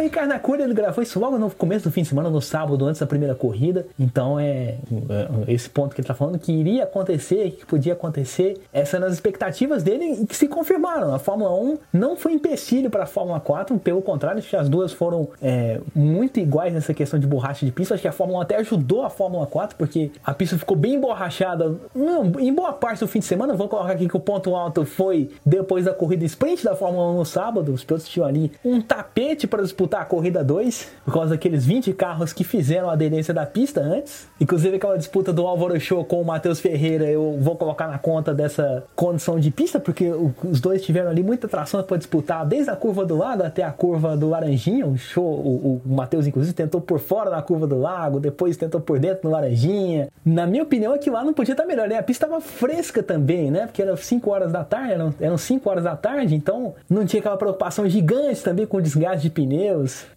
Ricardo 0.00 0.28
Nakuri, 0.28 0.62
ele 0.62 0.74
gravou 0.74 1.02
isso 1.02 1.18
logo 1.18 1.38
no 1.38 1.50
começo 1.50 1.84
do 1.88 1.92
fim 1.92 2.02
de 2.02 2.08
semana, 2.08 2.30
no 2.30 2.40
sábado, 2.40 2.84
antes 2.84 3.00
da 3.00 3.06
primeira 3.06 3.34
corrida. 3.34 3.86
Então 3.98 4.38
é, 4.38 4.76
é 5.46 5.52
esse 5.52 5.68
ponto 5.68 5.94
que 5.94 6.00
ele 6.00 6.08
tá 6.08 6.14
falando 6.14 6.38
que 6.38 6.52
iria 6.52 6.84
acontecer, 6.84 7.52
que 7.52 7.66
podia 7.66 7.92
acontecer, 7.92 8.60
essas 8.72 8.94
eram 8.94 9.06
as 9.06 9.14
expectativas 9.14 9.82
dele 9.82 10.26
que 10.26 10.36
se 10.36 10.48
confirmaram. 10.48 11.14
A 11.14 11.18
Fórmula 11.18 11.54
1 11.54 11.78
não 11.92 12.16
foi 12.16 12.32
empecilho 12.32 12.90
para 12.90 13.04
a 13.04 13.06
Fórmula 13.06 13.40
4, 13.40 13.78
pelo 13.78 14.02
contrário, 14.02 14.38
acho 14.38 14.48
que 14.48 14.56
as 14.56 14.68
duas 14.68 14.92
foram 14.92 15.28
é, 15.40 15.80
muito 15.94 16.40
iguais 16.40 16.72
nessa 16.72 16.94
questão 16.94 17.18
de 17.18 17.26
borracha 17.26 17.64
de 17.64 17.72
pista. 17.72 17.94
Acho 17.94 18.02
que 18.02 18.08
a 18.08 18.12
Fórmula 18.12 18.40
1 18.40 18.42
até 18.42 18.56
ajudou 18.56 19.02
a 19.02 19.10
Fórmula 19.10 19.46
4, 19.46 19.76
porque 19.76 20.10
a 20.24 20.34
pista 20.34 20.58
ficou 20.58 20.76
bem 20.76 20.94
emborrachada 20.94 21.76
em 22.40 22.52
boa 22.52 22.72
parte 22.72 23.00
do 23.00 23.08
fim 23.08 23.18
de 23.18 23.26
semana. 23.26 23.54
Vou 23.54 23.68
colocar 23.68 23.92
aqui 23.92 24.08
que 24.08 24.16
o 24.16 24.20
ponto 24.20 24.54
alto 24.54 24.84
foi 24.84 25.30
depois 25.44 25.84
da 25.84 25.92
corrida 25.92 26.24
sprint 26.24 26.64
da 26.64 26.74
Fórmula 26.74 27.12
1 27.12 27.16
no 27.16 27.24
sábado. 27.24 27.72
Os 27.72 27.84
pilotos 27.84 28.08
tinham 28.08 28.26
ali 28.26 28.52
um 28.64 28.80
tapete 28.80 29.46
para 29.46 29.62
disputar 29.62 29.81
a 29.90 30.04
corrida 30.04 30.42
2, 30.44 30.88
por 31.04 31.14
causa 31.14 31.30
daqueles 31.30 31.64
20 31.64 31.92
carros 31.92 32.32
que 32.32 32.44
fizeram 32.44 32.88
a 32.88 32.92
aderência 32.92 33.32
da 33.32 33.46
pista 33.46 33.80
antes. 33.80 34.26
Inclusive 34.40 34.76
aquela 34.76 34.96
disputa 34.96 35.32
do 35.32 35.46
Álvaro 35.46 35.78
Show 35.80 36.04
com 36.04 36.20
o 36.20 36.24
Matheus 36.24 36.60
Ferreira, 36.60 37.04
eu 37.04 37.36
vou 37.40 37.56
colocar 37.56 37.86
na 37.88 37.98
conta 37.98 38.34
dessa 38.34 38.84
condição 38.94 39.38
de 39.38 39.50
pista, 39.50 39.78
porque 39.78 40.10
os 40.44 40.60
dois 40.60 40.82
tiveram 40.82 41.10
ali 41.10 41.22
muita 41.22 41.48
tração 41.48 41.82
para 41.82 41.96
disputar, 41.96 42.46
desde 42.46 42.70
a 42.70 42.76
curva 42.76 43.04
do 43.04 43.16
lado 43.16 43.42
até 43.42 43.62
a 43.62 43.70
curva 43.70 44.16
do 44.16 44.28
Laranjinha. 44.28 44.86
O 44.86 44.96
show, 44.96 45.24
o, 45.24 45.80
o 45.84 45.94
Matheus, 45.94 46.26
inclusive, 46.26 46.54
tentou 46.54 46.80
por 46.80 46.98
fora 46.98 47.30
da 47.30 47.42
curva 47.42 47.66
do 47.66 47.78
lago, 47.78 48.20
depois 48.20 48.56
tentou 48.56 48.80
por 48.80 48.98
dentro 48.98 49.20
no 49.24 49.30
Laranjinha. 49.30 50.08
Na 50.24 50.46
minha 50.46 50.62
opinião, 50.62 50.94
aquilo 50.94 51.16
lá 51.16 51.24
não 51.24 51.32
podia 51.32 51.52
estar 51.52 51.64
melhor, 51.64 51.88
né? 51.88 51.98
A 51.98 52.02
pista 52.02 52.26
estava 52.26 52.40
fresca 52.40 53.02
também, 53.02 53.50
né? 53.50 53.66
Porque 53.66 53.82
eram 53.82 53.96
5 53.96 54.30
horas 54.30 54.52
da 54.52 54.64
tarde, 54.64 54.92
eram, 54.92 55.14
eram 55.20 55.38
5 55.38 55.68
horas 55.68 55.84
da 55.84 55.96
tarde, 55.96 56.34
então 56.34 56.74
não 56.88 57.04
tinha 57.04 57.20
aquela 57.20 57.36
preocupação 57.36 57.88
gigante 57.88 58.42
também 58.42 58.66
com 58.66 58.76
o 58.76 58.82
desgaste 58.82 59.22
de 59.22 59.30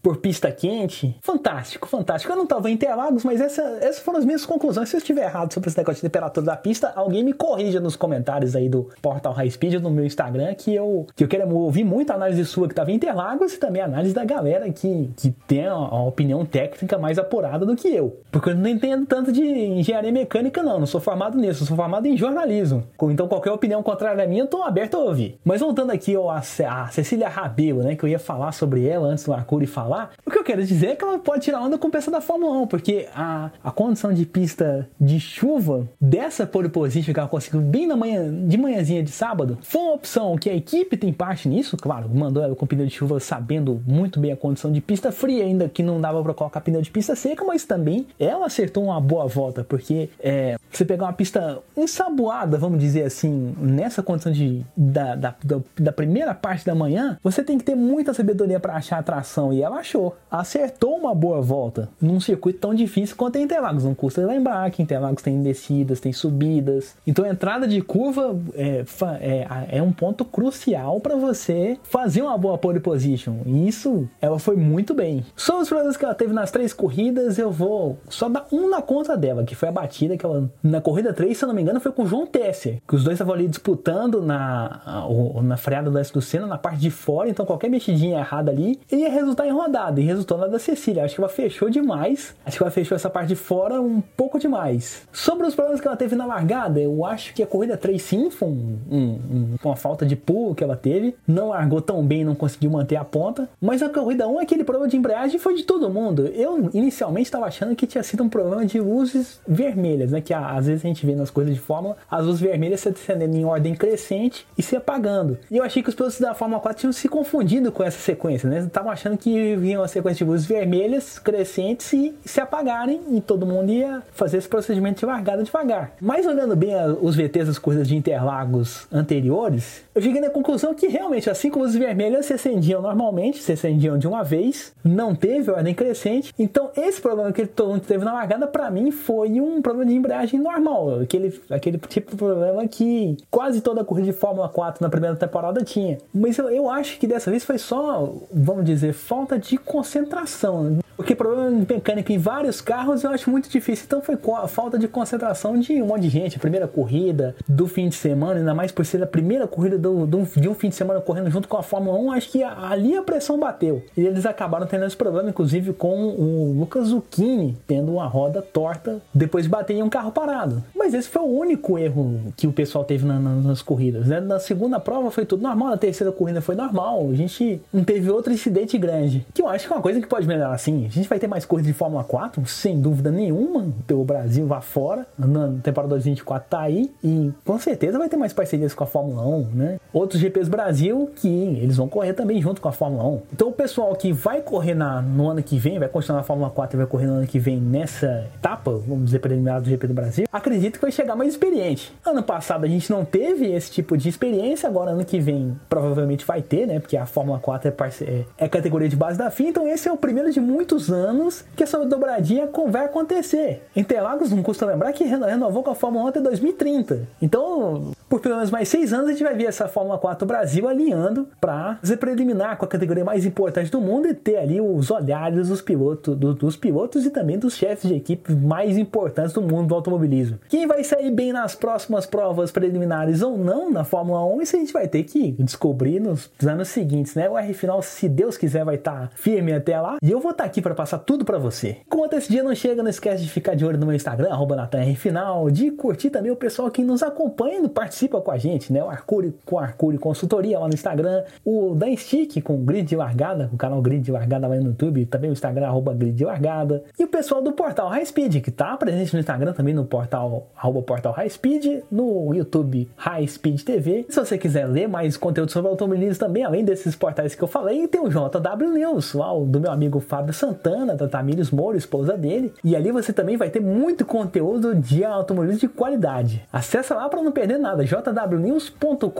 por 0.02 0.18
pista 0.18 0.52
quente. 0.52 1.16
Fantástico, 1.22 1.88
fantástico. 1.88 2.32
Eu 2.32 2.38
não 2.38 2.44
estava 2.44 2.70
em 2.70 2.74
Interlagos, 2.74 3.24
mas 3.24 3.42
essa, 3.42 3.62
essas 3.82 4.00
foram 4.00 4.20
as 4.20 4.26
minhas 4.26 4.46
conclusões. 4.46 4.90
Se 4.90 4.96
eu 4.96 5.00
estiver 5.00 5.26
errado 5.26 5.54
sobre 5.54 5.70
esse 5.70 5.78
negócio 5.78 5.98
de 5.98 6.02
temperatura 6.02 6.46
da 6.46 6.56
pista, 6.56 6.92
alguém 6.96 7.24
me 7.24 7.34
corrija 7.34 7.80
nos 7.80 7.96
comentários 7.96 8.56
aí 8.56 8.70
do 8.70 8.90
Portal 9.02 9.34
High 9.34 9.52
Speed 9.52 9.74
no 9.76 9.90
meu 9.90 10.06
Instagram, 10.06 10.54
que 10.54 10.74
eu, 10.74 11.08
que 11.16 11.24
eu 11.24 11.28
quero 11.28 11.54
ouvir 11.56 11.84
muito 11.84 12.12
a 12.12 12.16
análise 12.16 12.46
sua 12.46 12.68
que 12.68 12.74
estava 12.74 12.92
em 12.92 12.96
Interlagos 12.96 13.54
e 13.54 13.58
também 13.58 13.82
a 13.82 13.86
análise 13.86 14.14
da 14.14 14.24
galera 14.24 14.70
que, 14.72 15.10
que 15.18 15.32
tem 15.48 15.66
a 15.66 15.76
opinião 16.04 16.46
técnica 16.46 16.98
mais 16.98 17.18
apurada 17.18 17.66
do 17.66 17.76
que 17.76 17.88
eu. 17.88 18.20
Porque 18.32 18.50
eu 18.50 18.56
não 18.56 18.70
entendo 18.70 19.06
tanto 19.06 19.32
de 19.32 19.42
engenharia 19.44 20.12
mecânica, 20.12 20.62
não. 20.62 20.80
Não 20.80 20.88
sou 20.88 21.02
formado 21.02 21.38
nisso, 21.38 21.64
eu 21.64 21.68
sou 21.68 21.78
formado 21.78 22.06
em 22.06 22.18
jornalismo. 22.18 22.84
Então 23.04 23.28
qualquer 23.28 23.52
opinião 23.52 23.82
contrária 23.84 24.24
à 24.24 24.28
minha, 24.28 24.44
eu 24.44 24.48
tô 24.48 24.64
aberto 24.64 24.96
a 24.96 25.00
ouvir. 25.00 25.40
Mas 25.44 25.62
voltando 25.62 25.92
aqui 25.92 26.16
ó, 26.16 26.30
a, 26.30 26.38
a 26.40 26.88
Cecília 26.88 27.28
Rabelo, 27.28 27.84
né? 27.84 27.96
Que 27.96 28.04
eu 28.04 28.10
ia 28.10 28.20
falar 28.20 28.52
sobre 28.52 28.88
ela 28.88 29.08
antes 29.08 29.26
do 29.26 29.34
Arcuri 29.46 29.68
falar. 29.68 30.12
O 30.25 30.32
que 30.32 30.38
eu 30.38 30.44
quero 30.44 30.66
dizer 30.66 30.88
é 30.88 30.96
que 30.96 31.04
ela 31.04 31.20
pode 31.20 31.44
tirar 31.44 31.62
onda 31.62 31.78
com 31.78 31.90
peça 31.90 32.10
da 32.10 32.20
Fórmula 32.20 32.58
1, 32.64 32.68
porque 32.68 33.08
a, 33.16 33.52
a 33.64 33.72
condição 33.72 34.12
de 34.12 34.25
pista 34.25 34.90
de 35.00 35.20
chuva 35.20 35.88
dessa 36.02 36.48
pole 36.48 36.68
position 36.68 37.14
que 37.14 37.20
ela 37.20 37.30
conseguiu 37.30 37.62
bem 37.62 37.86
na 37.86 37.96
manhã, 37.96 38.34
de 38.48 38.58
manhãzinha 38.58 39.04
de 39.04 39.12
sábado, 39.12 39.60
foi 39.62 39.82
uma 39.82 39.94
opção 39.94 40.36
que 40.36 40.50
a 40.50 40.56
equipe 40.56 40.98
tem 40.98 41.14
parte 41.14 41.48
nisso, 41.48 41.78
claro, 41.78 42.10
mandou 42.10 42.44
ela 42.44 42.56
com 42.56 42.66
pneu 42.66 42.86
de 42.86 42.94
chuva 42.94 43.20
sabendo 43.20 43.82
muito 43.86 44.20
bem 44.20 44.32
a 44.32 44.38
condição 44.38 44.72
de 44.72 44.82
pista 44.82 45.12
fria, 45.12 45.44
ainda 45.44 45.70
que 45.70 45.84
não 45.84 46.02
dava 46.02 46.22
para 46.24 46.34
colocar 46.34 46.62
pneu 46.62 46.82
de 46.82 46.90
pista 46.90 47.16
seca, 47.16 47.46
mas 47.46 47.66
também 47.66 48.08
ela 48.20 48.48
acertou 48.48 48.86
uma 48.86 49.00
boa 49.00 49.28
volta, 49.28 49.64
porque 49.64 50.10
é, 50.20 50.58
você 50.72 50.84
pegar 50.84 51.06
uma 51.06 51.14
pista 51.14 51.60
ensaboada, 51.78 52.58
vamos 52.58 52.80
dizer 52.80 53.04
assim, 53.04 53.56
nessa 53.60 54.02
condição 54.02 54.32
de, 54.32 54.66
da, 54.75 55.16
da, 55.16 55.36
da, 55.44 55.58
da 55.78 55.92
primeira 55.92 56.34
parte 56.34 56.66
da 56.66 56.74
manhã, 56.74 57.18
você 57.24 57.44
tem 57.44 57.58
que 57.58 57.64
ter 57.64 57.75
muita 57.75 58.14
sabedoria 58.14 58.60
para 58.60 58.75
achar 58.75 59.00
a 59.00 59.04
e 59.51 59.62
ela 59.62 59.77
achou. 59.77 60.15
Acertou 60.30 60.96
uma 60.96 61.13
boa 61.13 61.42
volta 61.42 61.89
num 62.01 62.20
circuito 62.20 62.60
tão 62.60 62.74
difícil 62.74 63.15
quanto 63.15 63.38
é 63.38 63.42
Interlagos. 63.42 63.84
Não 63.84 63.96
custa 63.96 64.25
lembrar 64.25 64.70
que 64.72 64.82
Interlagos 64.82 65.24
tem 65.24 65.42
descidas, 65.42 66.00
tem 66.00 66.13
subidas. 66.13 66.96
Então 67.06 67.25
a 67.25 67.30
entrada 67.30 67.68
de 67.68 67.82
curva 67.82 68.38
é, 68.54 68.86
é, 69.20 69.77
é 69.77 69.82
um 69.82 69.92
ponto 69.92 70.25
crucial 70.25 71.00
para 71.00 71.15
você 71.15 71.77
fazer 71.84 72.22
uma 72.22 72.38
boa 72.38 72.58
pole 72.58 72.80
position. 72.80 73.38
E 73.46 73.68
isso 73.68 74.08
ela 74.22 74.39
foi 74.39 74.56
muito 74.56 74.94
bem. 74.94 75.25
Sobre 75.36 75.63
os 75.63 75.70
problemas 75.70 75.98
que 75.98 76.06
ela 76.06 76.15
teve 76.15 76.34
nas 76.34 76.51
três 76.51 76.74
corridas, 76.74 77.38
eu 77.38 77.51
vou 77.51 77.98
só 78.10 78.29
dar 78.29 78.48
um 78.51 78.70
na 78.70 78.81
conta 78.81 79.18
dela, 79.18 79.44
que 79.44 79.55
foi 79.55 79.70
a 79.70 79.72
batida 79.72 80.18
que 80.18 80.25
ela 80.25 80.50
na 80.64 80.81
corrida 80.81 81.14
3, 81.14 81.38
se 81.38 81.44
eu 81.44 81.48
não 81.48 81.55
me 81.55 81.62
engano, 81.62 81.79
foi 81.79 81.92
com 81.92 82.03
o 82.03 82.07
João 82.07 82.25
Tesser, 82.25 82.81
que 82.88 82.96
os 82.96 83.03
dois 83.03 83.16
estavam 83.16 83.33
ali 83.33 83.48
disputando 83.48 84.22
na, 84.22 85.05
na 85.44 85.57
freada 85.57 85.90
do 85.90 85.98
S 85.98 86.12
do 86.12 86.22
Senna, 86.22 86.48
na 86.48 86.57
parte 86.57 86.79
de 86.79 86.90
fora, 86.90 87.29
então 87.29 87.46
qualquer 87.46 87.70
mexidinha 87.70 88.20
errada 88.20 88.51
ali 88.51 88.79
ia 88.92 89.10
resultar 89.25 89.48
em 89.48 89.51
rodada, 89.51 90.00
e 90.00 90.03
resultou 90.03 90.38
na 90.38 90.48
da 90.48 90.59
Cecília. 90.59 91.03
Acho 91.03 91.16
que 91.16 91.22
ela 91.22 91.29
fechou 91.29 91.70
demais, 91.70 92.35
acho 92.46 92.57
que 92.57 92.64
ela 92.64 92.72
fechou 92.72 92.96
essa 92.96 93.09
parte 93.09 93.29
de 93.29 93.35
fora 93.35 93.81
um 93.81 94.01
pouco 94.01 94.40
demais. 94.40 95.07
Sobre 95.11 95.46
os 95.46 95.55
problemas 95.55 95.81
que 95.81 95.88
ela 95.88 95.98
teve 95.98 96.16
na 96.16 96.25
largada, 96.25 96.79
eu 96.79 97.05
acho 97.05 97.33
que 97.33 97.44
a 97.44 97.48
corrida 97.48 97.75
3 97.77 98.01
sim 98.01 98.29
foi 98.29 98.48
um, 98.48 98.77
um, 98.90 99.55
uma 99.64 99.75
falta 99.75 100.05
de 100.05 100.16
pulo 100.16 100.55
que 100.55 100.64
ela 100.64 100.75
teve, 100.75 101.16
não 101.27 101.50
largou 101.50 101.81
tão 101.81 102.05
bem, 102.05 102.24
não 102.24 102.35
conseguiu 102.35 102.70
manter 102.70 102.96
a 102.96 103.03
ponta, 103.03 103.50
mas 103.59 103.81
a 103.81 103.90
corrida 103.90 104.27
1, 104.27 104.40
aquele 104.40 104.64
problema 104.64 104.90
de 104.90 104.98
embreagem 104.98 105.40
foi 105.40 105.55
de 105.55 105.64
todo 105.64 105.90
mundo. 105.90 106.27
Eu 106.27 106.70
inicialmente 106.74 107.27
estava 107.27 107.46
achando 107.46 107.75
que 107.75 107.88
tinha 107.88 108.03
sido 108.03 108.24
um 108.24 108.29
problema 108.29 108.66
de 108.66 108.79
luzes 108.79 109.40
vermelhas, 109.48 110.11
né, 110.11 110.22
que 110.22 110.33
às 110.33 110.68
vezes 110.68 110.83
a 110.85 110.88
gente 110.88 111.05
vê 111.05 111.16
nas 111.16 111.29
coisas 111.29 111.53
de 111.53 111.59
Fórmula, 111.59 111.98
as 112.09 112.25
luzes 112.25 112.42
vermelhas 112.42 112.81
se 112.81 112.92
descendendo 112.92 113.35
em 113.35 113.46
ordem 113.46 113.75
crescente 113.75 114.46
e 114.57 114.61
se 114.61 114.75
apagando. 114.75 115.38
E 115.50 115.57
eu 115.57 115.64
achei 115.64 115.81
que 115.81 115.90
os 115.90 115.96
pilotos 115.96 116.20
da 116.20 116.33
Fórmula 116.33 116.61
4 116.61 116.79
tinham 116.79 116.94
se 116.94 117.07
confundido 117.07 117.72
com 117.72 117.83
essa 117.83 118.00
sequência, 118.00 118.50
né? 118.50 118.59
Estavam 118.59 118.92
achando 118.92 119.15
que 119.18 119.56
vinha 119.56 119.80
uma 119.80 119.88
sequência 119.88 120.25
de 120.25 120.32
luzes 120.32 120.46
vermelhas 120.46 121.20
crescentes 121.20 121.92
e 121.94 122.14
se 122.25 122.40
apagarem 122.40 123.01
e 123.12 123.22
todo 123.22 123.46
mundo 123.46 123.72
ia 123.72 124.01
fazer 124.12 124.38
esse 124.38 124.48
procedimento 124.48 125.00
de 125.00 125.06
largada 125.06 125.44
devagar. 125.44 125.94
Mas 126.01 126.25
olhando 126.25 126.56
bem 126.56 126.74
os 127.01 127.16
VTs 127.16 127.48
das 127.48 127.60
corridas 127.60 127.88
de 127.88 127.96
Interlagos 127.96 128.88
anteriores, 128.92 129.84
eu 129.94 130.01
cheguei 130.01 130.22
na 130.22 130.30
conclusão 130.30 130.74
que 130.74 130.88
realmente, 130.88 131.30
assim 131.30 131.50
como 131.50 131.66
luzes 131.66 131.78
vermelhas 131.80 132.25
se 132.25 132.34
acendiam 132.34 132.82
normalmente, 132.82 133.42
se 133.42 133.51
acendiam 133.51 133.98
de 133.98 134.08
uma 134.08 134.24
vez, 134.24 134.74
não 134.84 135.16
teve 135.16 135.51
ordem 135.51 135.74
crescente. 135.74 136.34
Então, 136.38 136.70
esse 136.75 137.01
problema 137.01 137.32
que 137.32 137.46
todo 137.46 137.70
mundo 137.70 137.82
teve 137.82 138.06
na 138.06 138.14
largada, 138.14 138.48
para 138.48 138.70
mim, 138.70 138.92
foi 138.92 139.42
um 139.42 139.62
problema 139.62 139.90
de 139.90 139.96
embreagem 139.96 140.40
normal. 140.40 141.00
Aquele, 141.01 141.42
aquele 141.50 141.78
tipo 141.78 142.12
de 142.12 142.18
problema 142.18 142.68
que 142.68 143.18
quase 143.32 143.62
toda 143.62 143.82
a 143.82 143.86
corrida 143.86 144.12
de 144.12 144.14
Fórmula 144.14 144.50
4 144.50 144.84
na 144.84 144.90
primeira 144.90 145.16
temporada 145.16 145.64
tinha. 145.64 145.98
Mas 146.14 146.38
eu, 146.38 146.50
eu 146.50 146.70
acho 146.70 147.00
que 147.00 147.08
dessa 147.08 147.32
vez 147.32 147.44
foi 147.44 147.58
só, 147.58 148.14
vamos 148.32 148.66
dizer, 148.66 148.94
falta 149.05 149.37
de 149.37 149.55
concentração. 149.55 150.79
Porque 150.96 151.16
problema 151.16 151.50
mecânico 151.50 152.12
em 152.12 152.18
vários 152.18 152.62
carros 152.62 153.03
eu 153.03 153.12
acho 153.12 153.29
muito 153.29 153.50
difícil. 153.50 153.86
Então 153.86 154.01
foi 154.01 154.18
a 154.38 154.48
falta 154.48 154.77
de 154.77 154.88
concentração 154.88 155.60
de 155.60 155.81
um 155.81 155.88
monte 155.88 156.03
de 156.03 156.10
gente. 156.10 156.38
A 156.38 156.40
primeira 156.40 156.68
corrida 156.68 157.36
do 157.48 157.68
fim 157.68 157.90
de 157.90 157.96
semana, 157.96 158.40
ainda 158.40 158.53
mais 158.53 158.72
por 158.72 158.86
ser 158.86 159.01
a 159.03 159.08
primeira 159.08 159.48
corrida 159.48 159.77
do, 159.77 160.05
do, 160.05 160.24
de 160.24 160.48
um 160.48 160.53
fim 160.53 160.70
de 160.70 160.75
semana 160.75 161.01
correndo 161.01 161.29
junto 161.29 161.48
com 161.48 161.58
a 161.58 161.64
Fórmula 161.64 161.98
1, 161.98 162.12
acho 162.14 162.29
que 162.31 162.44
ali 162.44 162.96
a 162.96 163.01
pressão 163.01 163.40
bateu. 163.40 163.84
E 163.96 164.05
eles 164.05 164.25
acabaram 164.25 164.66
tendo 164.66 164.86
esse 164.86 164.96
problema, 164.96 165.29
inclusive 165.29 165.74
com 165.74 166.08
o 166.10 166.55
Lucas 166.58 166.88
Zucchini 166.88 167.58
tendo 167.68 167.94
uma 167.94 168.08
roda 168.08 168.42
torta 168.42 169.01
depois 169.14 169.46
de 169.46 169.50
bater 169.50 169.75
em 169.75 169.84
um 169.84 169.90
carro 169.90 170.12
parado. 170.12 170.64
Mas 170.75 170.94
esse 170.94 171.10
foi 171.10 171.22
o 171.22 171.25
único 171.25 171.77
erro 171.77 172.34
que 172.38 172.48
o 172.48 172.53
pessoal 172.53 172.84
teve 172.84 173.05
na, 173.05 173.20
na, 173.20 173.36
nas 173.36 173.62
corridas. 173.62 174.08
Né? 174.08 174.20
Na 174.20 174.40
segunda 174.40 174.79
prova 174.79 175.12
foi 175.12 175.25
tudo 175.25 175.44
normal, 175.44 175.70
na 175.70 175.77
terceira 175.77 176.12
corrida 176.12 176.42
foi 176.42 176.55
normal. 176.55 177.08
A 177.12 177.16
gente 177.16 177.62
não 177.74 177.84
teve 177.84 178.10
outro 178.10 178.31
incidente 178.31 178.77
grande. 178.77 179.25
Que 179.34 179.42
eu 179.42 179.48
acho 179.48 179.68
que 179.68 179.74
é 179.74 179.75
uma 179.75 179.81
coisa 179.81 180.00
que 180.00 180.08
pode 180.08 180.27
melhorar 180.27 180.53
assim. 180.53 180.85
A 180.86 180.92
gente 180.92 181.10
vai 181.10 181.20
ter 181.20 181.28
mais 181.28 181.46
corridas 181.46 181.72
de 181.72 181.78
Fórmula 181.78 182.04
4, 182.04 182.46
sem 182.46 182.80
dúvida 182.80 183.12
nenhuma. 183.12 183.68
Pelo 183.88 184.04
Brasil 184.04 184.46
vá 184.46 184.62
fora. 184.62 185.06
Na 185.18 185.54
temporada 185.64 185.90
2024 185.90 186.50
tá 186.50 186.62
aí. 186.62 186.92
E 187.04 187.32
com 187.44 187.58
certeza 187.60 187.98
vai 187.98 188.08
ter 188.08 188.18
mais 188.18 188.34
parcerias 188.34 188.74
com 188.74 188.84
a 188.84 188.88
Fórmula 188.88 189.26
1, 189.26 189.44
né? 189.54 189.80
Outros 189.92 190.22
GPs 190.22 190.50
Brasil 190.50 191.10
que 191.16 191.28
eles 191.28 191.78
vão 191.78 191.88
correr 191.88 192.14
também 192.14 192.42
junto 192.42 192.62
com 192.62 192.70
a 192.70 192.72
Fórmula 192.72 193.04
1. 193.04 193.22
Então 193.34 193.50
o 193.50 193.52
pessoal 193.52 193.96
que 193.96 194.12
vai 194.12 194.42
correr 194.42 194.74
na, 194.74 195.02
no 195.02 195.30
ano 195.30 195.42
que 195.42 195.58
vem, 195.58 195.80
vai 195.80 195.90
continuar 195.90 196.20
na 196.20 196.24
Fórmula 196.24 196.50
4 196.50 196.76
e 196.76 196.78
vai 196.78 196.88
correr 196.88 197.08
no 197.08 197.14
ano 197.14 197.28
que 197.28 197.40
vem 197.40 197.60
nessa 197.60 198.28
etapa, 198.36 198.72
vamos 198.72 199.06
dizer, 199.06 199.20
preliminar 199.20 199.62
do 199.62 199.70
GP 199.70 199.88
do 199.88 199.94
Brasil, 199.94 200.26
acredito 200.32 200.76
que 200.76 200.82
vai 200.82 200.92
chegar 200.92 201.16
mais 201.16 201.32
experiente. 201.32 201.94
Ano 202.06 202.22
passado 202.24 202.66
a 202.66 202.68
gente 202.68 202.90
não 202.92 203.06
teve 203.06 203.52
esse 203.52 203.72
tipo 203.72 203.98
de 203.98 204.10
experiência, 204.10 204.68
agora 204.68 204.92
ano 204.92 205.06
que 205.06 205.20
vem 205.20 205.60
provavelmente 205.70 206.26
vai 206.26 206.42
ter, 206.42 206.68
né? 206.68 206.80
Porque 206.80 206.98
a 206.98 207.06
Fórmula 207.06 207.40
4 207.40 207.70
é, 207.70 208.04
é, 208.04 208.26
é 208.38 208.50
categoria 208.50 208.90
de 208.90 208.96
base 208.96 209.18
da 209.18 209.32
FIA, 209.32 209.50
então 209.50 209.68
esse 209.68 209.88
é 209.88 209.92
o 209.92 209.98
primeiro 209.98 210.32
de 210.32 210.40
muitos 210.40 210.75
muitos 210.75 210.92
anos 210.92 211.46
que 211.55 211.64
essa 211.64 211.83
dobradinha 211.85 212.50
vai 212.68 212.85
acontecer. 212.85 213.64
Interlagos, 213.75 214.31
não 214.31 214.44
custa 214.44 214.66
lembrar 214.66 214.92
que 214.92 215.05
renovou 215.05 215.64
com 215.64 215.72
a 215.72 215.75
Fórmula 215.75 216.05
1 216.05 216.07
até 216.07 216.22
2030. 216.22 217.07
Então, 217.22 217.94
por 218.09 218.20
pelo 218.20 218.35
menos 218.35 218.51
mais 218.51 218.68
seis 218.68 218.94
anos, 218.94 219.07
a 219.07 219.11
gente 219.11 219.24
vai 219.24 219.33
ver 219.33 219.46
essa 219.46 219.68
Fórmula 219.68 219.98
4 219.98 220.27
Brasil 220.27 220.68
alinhando 220.68 221.27
para 221.40 221.77
fazer 221.81 221.98
preliminar 221.98 222.57
com 222.57 222.66
a 222.66 222.68
categoria 222.68 223.05
mais 223.05 223.25
importante 223.25 223.72
do 223.72 223.79
mundo 223.79 224.07
e 224.07 224.14
ter 224.14 224.38
ali 224.38 224.59
os 224.59 224.92
olhares 224.92 225.48
dos 225.48 225.61
pilotos, 225.61 226.16
do, 226.16 226.33
dos 226.33 226.55
pilotos 226.55 227.05
e 227.05 227.09
também 227.09 227.40
dos 227.40 227.55
chefes 227.55 227.90
de 227.90 227.96
equipe 227.96 228.33
mais 228.33 228.77
importantes 228.77 229.33
do 229.33 229.42
mundo 229.42 229.70
do 229.70 229.75
automobilismo. 229.75 230.40
Quem 230.50 230.68
vai 230.68 230.83
sair 230.83 231.11
bem 231.11 231.31
nas 231.31 231.55
próximas 231.55 232.05
provas 232.05 232.51
preliminares 232.51 233.22
ou 233.22 233.38
não 233.38 233.72
na 233.72 233.83
Fórmula 233.83 234.25
1, 234.25 234.42
isso 234.42 234.55
a 234.55 234.59
gente 234.59 234.74
vai 234.74 234.88
ter 234.88 235.03
que 235.03 235.31
descobrir 235.40 236.00
nos 236.00 236.29
anos 236.46 236.68
seguintes, 236.68 237.16
né? 237.16 237.29
O 237.29 237.38
R 237.38 237.53
final, 237.53 237.81
se 237.81 238.09
Deus 238.09 238.38
quiser, 238.38 238.66
vai 238.66 238.75
estar 238.75 239.09
tá 239.09 239.09
firme 239.16 239.53
até 239.53 239.79
lá. 239.79 239.98
E 240.01 240.11
eu 240.11 240.20
vou 240.20 240.31
estar 240.31 240.44
tá 240.44 240.50
aqui 240.50 240.61
para 240.66 240.74
passar 240.74 240.98
tudo 240.98 241.24
para 241.24 241.38
você. 241.38 241.78
Enquanto 241.86 242.14
esse 242.14 242.32
dia 242.32 242.42
não 242.42 242.56
chega, 242.56 242.82
não 242.82 242.90
esquece 242.90 243.22
de 243.22 243.30
ficar 243.30 243.54
de 243.54 243.64
olho 243.64 243.78
no 243.78 243.86
meu 243.86 243.96
Instagram, 243.96 244.32
arroba 244.32 244.56
Final, 244.96 245.51
de 245.51 245.70
curtir 245.70 246.10
também 246.10 246.32
o 246.32 246.36
pessoal 246.36 246.72
que 246.72 246.84
nos 246.84 247.04
acompanha 247.04 247.60
e 247.64 247.70
participa 247.70 248.20
com 248.20 248.32
a 248.32 248.38
gente, 248.38 248.74
né? 248.74 248.84
O 248.84 248.90
Arcuri 248.90 249.36
com 249.46 249.60
Arcuri 249.60 250.00
Consultoria 250.00 250.58
lá 250.58 250.68
no 250.68 250.74
Instagram, 250.74 251.24
o 251.46 251.75
da 251.75 251.86
Stick 251.96 252.42
com 252.42 252.66
Grid 252.66 252.88
de 252.88 252.96
Largada, 252.96 253.48
o 253.54 253.58
canal 253.58 253.80
Grid 253.80 254.01
de 254.01 254.12
Largada 254.12 254.48
lá 254.48 254.56
no 254.56 254.70
YouTube, 254.70 255.06
também 255.06 255.30
o 255.30 255.34
Instagram, 255.34 255.68
arroba 255.68 255.94
Grid 255.94 256.16
de 256.16 256.25
Largada. 256.25 256.84
E 256.98 257.04
o 257.04 257.08
pessoal 257.08 257.44
do 257.44 257.51
portal 257.51 257.88
High 257.90 258.06
Speed, 258.08 258.42
que 258.42 258.50
tá 258.50 258.75
presente 258.75 259.14
no 259.14 259.20
Instagram 259.20 259.54
também 259.54 259.74
no 259.74 259.86
portal, 259.86 260.48
arroba 260.56 260.82
portal 260.82 261.14
High 261.14 261.30
Speed, 261.30 261.84
no 261.92 262.34
YouTube 262.34 262.90
High 262.96 263.28
Speed 263.28 263.62
TV. 263.62 264.06
Se 264.10 264.20
você 264.20 264.36
quiser 264.36 264.66
ler 264.66 264.88
mais 264.88 265.16
conteúdo 265.16 265.51
sobre 265.51 265.70
automobilismo 265.70 266.20
também, 266.20 266.44
além 266.44 266.66
desses 266.66 266.96
portais 266.96 267.36
que 267.36 267.44
eu 267.44 267.48
falei, 267.48 267.88
tem 267.88 268.01
o 268.01 268.10
JW 268.10 268.74
News, 268.74 269.14
lá, 269.14 269.28
do 269.46 269.60
meu 269.60 269.72
amigo 269.72 270.00
Fábio 270.00 270.34
Santana, 270.34 270.54
Santana, 270.55 270.96
da 270.96 271.07
Tamires 271.07 271.51
Moura, 271.51 271.77
esposa 271.77 272.18
dele. 272.18 272.53
E 272.63 272.75
ali 272.75 272.91
você 272.91 273.11
também 273.11 273.37
vai 273.37 273.50
ter 273.50 273.59
muito 273.59 274.05
conteúdo 274.05 274.74
de 274.74 275.03
automobilismo 275.03 275.59
de 275.59 275.68
qualidade. 275.68 276.46
Acesse 276.51 276.94
lá 276.94 277.07
para 277.09 277.22
não 277.22 277.31
perder 277.31 277.57
nada, 277.57 277.83
jwnews.com.br. 277.85 279.11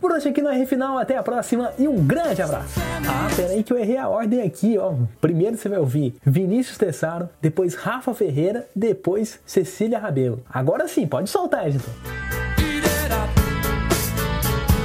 Por 0.00 0.12
hoje 0.12 0.28
aqui 0.28 0.40
no 0.40 0.48
R 0.48 0.66
Final, 0.66 0.98
até 0.98 1.16
a 1.16 1.22
próxima 1.22 1.70
e 1.78 1.86
um 1.86 2.04
grande 2.04 2.40
abraço. 2.42 2.80
Ah, 2.80 3.28
peraí 3.36 3.62
que 3.62 3.72
eu 3.72 3.78
errei 3.78 3.96
a 3.96 4.08
ordem 4.08 4.42
aqui, 4.42 4.78
ó. 4.78 4.94
Primeiro 5.20 5.56
você 5.56 5.68
vai 5.68 5.78
ouvir 5.78 6.14
Vinícius 6.24 6.78
Tessaro, 6.78 7.28
depois 7.40 7.74
Rafa 7.74 8.14
Ferreira, 8.14 8.66
depois 8.74 9.38
Cecília 9.44 9.98
Rabelo. 9.98 10.40
Agora 10.52 10.88
sim, 10.88 11.06
pode 11.06 11.28
soltar, 11.28 11.66
Editor. 11.68 11.92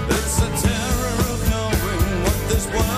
It's 0.09 0.39
a 0.41 0.49
terror 0.61 1.15
of 1.31 1.49
knowing 1.49 2.23
what 2.23 2.37
this 2.49 2.65
world 2.67 2.96